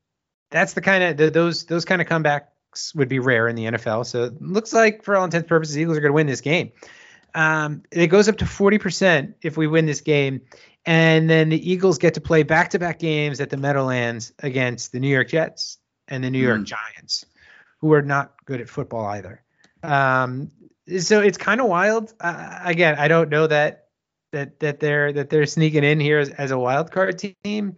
[0.50, 3.64] that's the kind of the, those those kind of comebacks would be rare in the
[3.64, 4.06] NFL.
[4.06, 6.40] So it looks like for all intents and purposes, Eagles are going to win this
[6.40, 6.72] game.
[7.34, 10.42] Um, it goes up to 40% if we win this game.
[10.86, 14.92] And then the Eagles get to play back to back games at the Meadowlands against
[14.92, 16.64] the New York Jets and the New York Mm.
[16.64, 17.26] Giants,
[17.80, 19.42] who are not good at football either.
[19.82, 20.50] Um,
[20.98, 22.14] so it's kind of wild.
[22.20, 23.88] Uh, again, I don't know that
[24.32, 27.76] that that they're that they're sneaking in here as, as a wild card team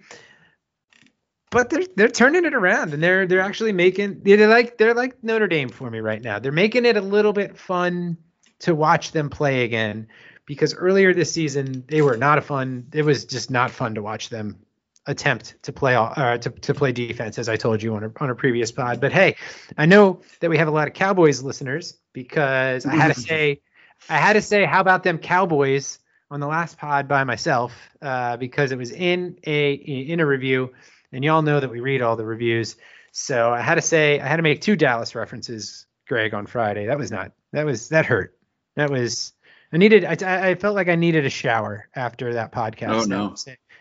[1.51, 5.22] but they're they're turning it around and they're they're actually making they're like they're like
[5.22, 6.38] Notre Dame for me right now.
[6.38, 8.16] They're making it a little bit fun
[8.61, 10.09] to watch them play again
[10.47, 12.87] because earlier this season they were not a fun.
[12.93, 14.59] It was just not fun to watch them
[15.07, 18.13] attempt to play all, uh, to to play defense as I told you on a
[18.21, 19.01] on a previous pod.
[19.01, 19.37] But hey,
[19.77, 23.61] I know that we have a lot of Cowboys listeners because I had to say
[24.09, 25.99] I had to say how about them Cowboys
[26.31, 30.73] on the last pod by myself uh, because it was in a in a review
[31.13, 32.77] and y'all know that we read all the reviews.
[33.13, 36.87] So I had to say I had to make two Dallas references, Greg, on Friday.
[36.87, 38.37] That was not that was that hurt.
[38.81, 39.35] That was
[39.72, 43.03] I needed I, I felt like I needed a shower after that podcast.
[43.03, 43.35] Oh, no.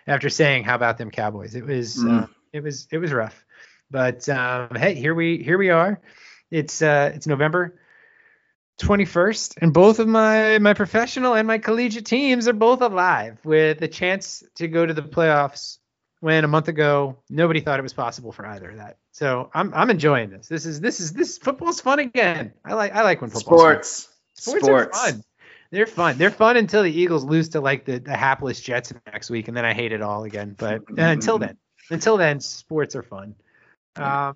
[0.05, 2.23] After saying how about them Cowboys, it was Mm.
[2.23, 3.45] uh, it was it was rough.
[3.89, 6.01] But um, hey, here we here we are.
[6.51, 7.79] It's uh it's November
[8.81, 13.81] 21st and both of my my professional and my collegiate teams are both alive with
[13.81, 15.77] a chance to go to the playoffs
[16.21, 18.97] when a month ago nobody thought it was possible for either of that.
[19.11, 20.47] So I'm I'm enjoying this.
[20.47, 22.53] This is this is this football's fun again.
[22.65, 23.69] I like I like when football's fun.
[23.83, 24.08] Sports.
[24.39, 24.99] Sports, Sports.
[24.99, 25.23] are fun.
[25.71, 26.17] They're fun.
[26.17, 29.55] They're fun until the Eagles lose to like the, the hapless Jets next week, and
[29.55, 30.55] then I hate it all again.
[30.57, 31.57] But uh, until then,
[31.91, 33.35] until then, sports are fun.
[33.95, 34.35] Um,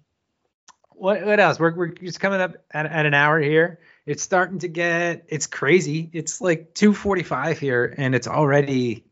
[0.91, 1.59] what what else?
[1.59, 3.79] We're we're just coming up at, at an hour here.
[4.05, 6.09] It's starting to get it's crazy.
[6.13, 9.05] It's like 2:45 here, and it's already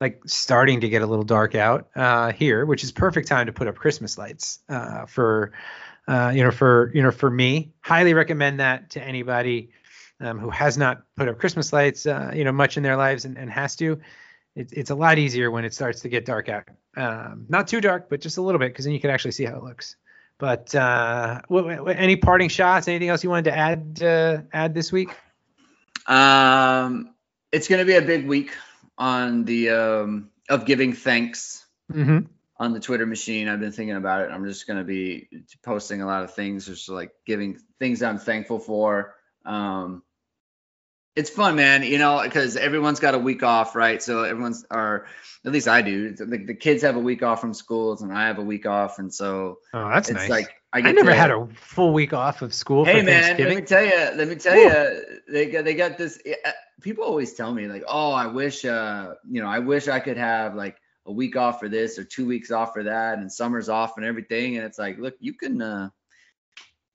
[0.00, 3.52] like starting to get a little dark out uh, here, which is perfect time to
[3.52, 5.52] put up Christmas lights uh, for
[6.08, 7.72] uh, you know for you know for me.
[7.80, 9.70] Highly recommend that to anybody
[10.20, 13.24] um, who has not put up Christmas lights uh, you know much in their lives
[13.24, 14.00] and, and has to.
[14.54, 16.64] It, it's a lot easier when it starts to get dark out.
[16.96, 19.44] Um, not too dark, but just a little bit because then you can actually see
[19.44, 19.96] how it looks.
[20.38, 22.88] But uh, any parting shots?
[22.88, 25.10] Anything else you wanted to add uh, add this week?
[26.06, 27.14] Um,
[27.52, 28.52] it's going to be a big week
[28.98, 31.62] on the um, of giving thanks
[31.92, 32.26] Mm-hmm.
[32.58, 33.48] on the Twitter machine.
[33.48, 34.32] I've been thinking about it.
[34.32, 35.28] I'm just going to be
[35.62, 39.14] posting a lot of things, just like giving things I'm thankful for.
[39.46, 40.02] Um,
[41.14, 41.82] it's fun, man.
[41.82, 44.02] You know, because everyone's got a week off, right?
[44.02, 45.06] So everyone's, or
[45.46, 46.10] at least I do.
[46.12, 48.98] The, the kids have a week off from schools, and I have a week off,
[48.98, 50.28] and so Oh, that's it's nice.
[50.28, 53.38] like I, I, never to- had a full week off of school Hey for man,
[53.38, 54.10] let me tell you.
[54.14, 54.62] Let me tell Woo.
[54.62, 55.02] you.
[55.32, 56.18] They got they got this.
[56.44, 56.50] uh,
[56.82, 60.18] People always tell me like, oh, I wish, uh, you know, I wish I could
[60.18, 60.76] have like
[61.06, 64.04] a week off for this or two weeks off for that, and summer's off and
[64.04, 64.56] everything.
[64.58, 65.88] And it's like, look, you can, uh,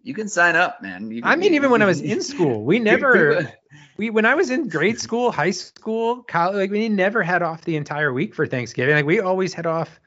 [0.04, 1.12] you can sign up, man.
[1.12, 3.52] You I mean, even when I was in school, we never,
[3.98, 7.62] we when I was in grade school, high school, college, like we never had off
[7.62, 8.96] the entire week for Thanksgiving.
[8.96, 10.00] Like we always had off,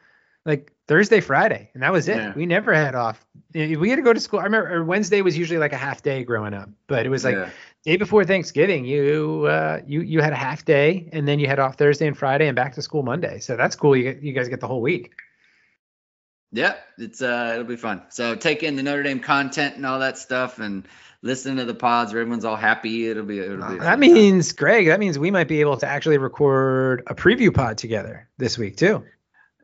[0.44, 2.16] like Thursday, Friday, and that was it.
[2.16, 2.32] Yeah.
[2.34, 3.24] We never had off.
[3.54, 4.40] We had to go to school.
[4.40, 7.36] I remember Wednesday was usually like a half day growing up, but it was like
[7.36, 7.50] Yeah.
[7.84, 8.84] day before Thanksgiving.
[8.84, 12.18] You uh, you you had a half day, and then you had off Thursday and
[12.18, 13.38] Friday, and back to school Monday.
[13.38, 13.96] So that's cool.
[13.96, 15.12] You get, you guys get the whole week.
[16.54, 18.02] Yeah, it's uh, it'll be fun.
[18.10, 20.86] So take in the Notre Dame content and all that stuff, and
[21.20, 23.08] listen to the pods where everyone's all happy.
[23.08, 23.62] It'll be it'll be.
[23.62, 24.00] fun That time.
[24.00, 28.28] means, Greg, that means we might be able to actually record a preview pod together
[28.38, 29.04] this week too.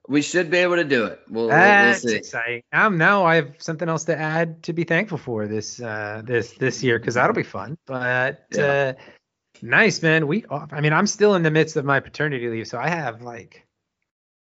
[0.08, 1.20] we should be able to do it.
[1.30, 2.16] We'll, we'll, we'll see.
[2.16, 2.62] exciting.
[2.72, 6.54] Um, now I have something else to add to be thankful for this uh this
[6.54, 7.78] this year because that'll be fun.
[7.86, 8.64] But Yeah.
[8.66, 8.92] uh
[9.62, 10.44] nice man, we.
[10.46, 10.72] off.
[10.72, 13.64] I mean, I'm still in the midst of my paternity leave, so I have like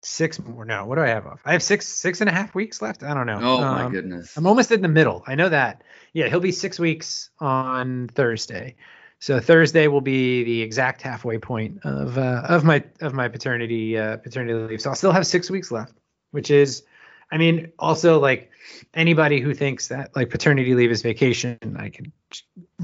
[0.03, 0.65] six more.
[0.65, 1.41] No, what do I have off?
[1.45, 3.03] I have six six and a half weeks left.
[3.03, 3.39] I don't know.
[3.41, 4.37] Oh my Um, goodness.
[4.37, 5.23] I'm almost in the middle.
[5.27, 5.83] I know that.
[6.13, 8.77] Yeah, he'll be six weeks on Thursday.
[9.19, 13.99] So Thursday will be the exact halfway point of uh, of my of my paternity
[13.99, 14.81] uh, paternity leave.
[14.81, 15.93] So I'll still have six weeks left,
[16.31, 16.85] which is,
[17.31, 18.51] I mean, also like
[18.95, 22.13] anybody who thinks that like paternity leave is vacation, I can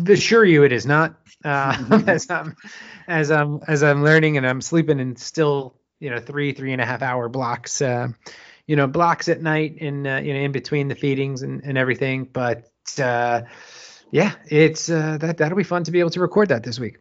[0.07, 1.17] assure you it is not.
[1.43, 2.55] Uh, as I'm
[3.09, 6.81] as I'm as I'm learning and I'm sleeping and still you know three three and
[6.81, 7.81] a half hour blocks.
[7.83, 8.09] Uh,
[8.67, 11.79] you know blocks at night in uh, you know in between the feedings and, and
[11.79, 12.69] everything but
[13.01, 13.43] uh
[14.11, 16.99] yeah it's uh that that'll be fun to be able to record that this week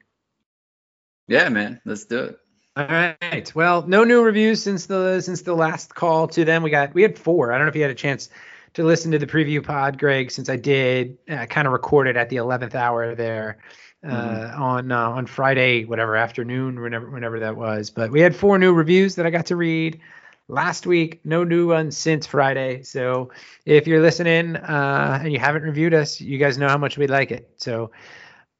[1.28, 1.82] Yeah, man.
[1.86, 2.39] Let's do it.
[2.78, 6.70] all right well no new reviews since the since the last call to them we
[6.70, 8.30] got we had four i don't know if you had a chance
[8.74, 12.16] to listen to the preview pod greg since i did uh, kind of record it
[12.18, 13.58] at the 11th hour there
[14.06, 17.89] uh, on uh, on Friday, whatever afternoon, whenever whenever that was.
[17.89, 19.99] But we had four new reviews that I got to read
[20.47, 21.22] last week.
[21.24, 22.84] No new ones since Friday.
[22.84, 23.32] So
[23.66, 27.08] if you're listening uh, and you haven't reviewed us, you guys know how much we
[27.08, 27.49] like it.
[27.58, 27.91] So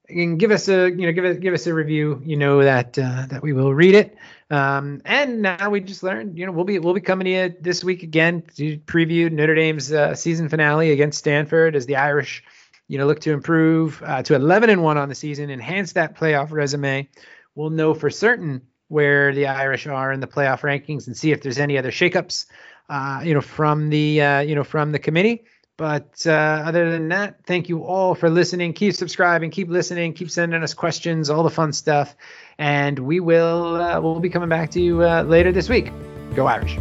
[0.10, 2.22] you can give us a you know give it give us a review.
[2.26, 4.18] You know that uh, that we will read it.
[4.50, 7.56] Um, and now we just learned, you know, we'll be we'll be coming to you
[7.60, 12.43] this week again to preview Notre Dame's uh, season finale against Stanford as the Irish
[12.88, 16.18] you know, look to improve uh, to 11 and 1 on the season, enhance that
[16.18, 17.10] playoff resume.
[17.56, 21.42] We'll know for certain where the Irish are in the playoff rankings and see if
[21.42, 22.46] there's any other shakeups,
[22.90, 25.46] uh, you know, from the uh, you know from the committee.
[25.78, 28.74] But uh, other than that, thank you all for listening.
[28.74, 32.16] Keep subscribing, keep listening, keep sending us questions, all the fun stuff,
[32.58, 35.92] and we will uh, we'll be coming back to you uh, later this week.
[36.36, 36.78] Go Irish!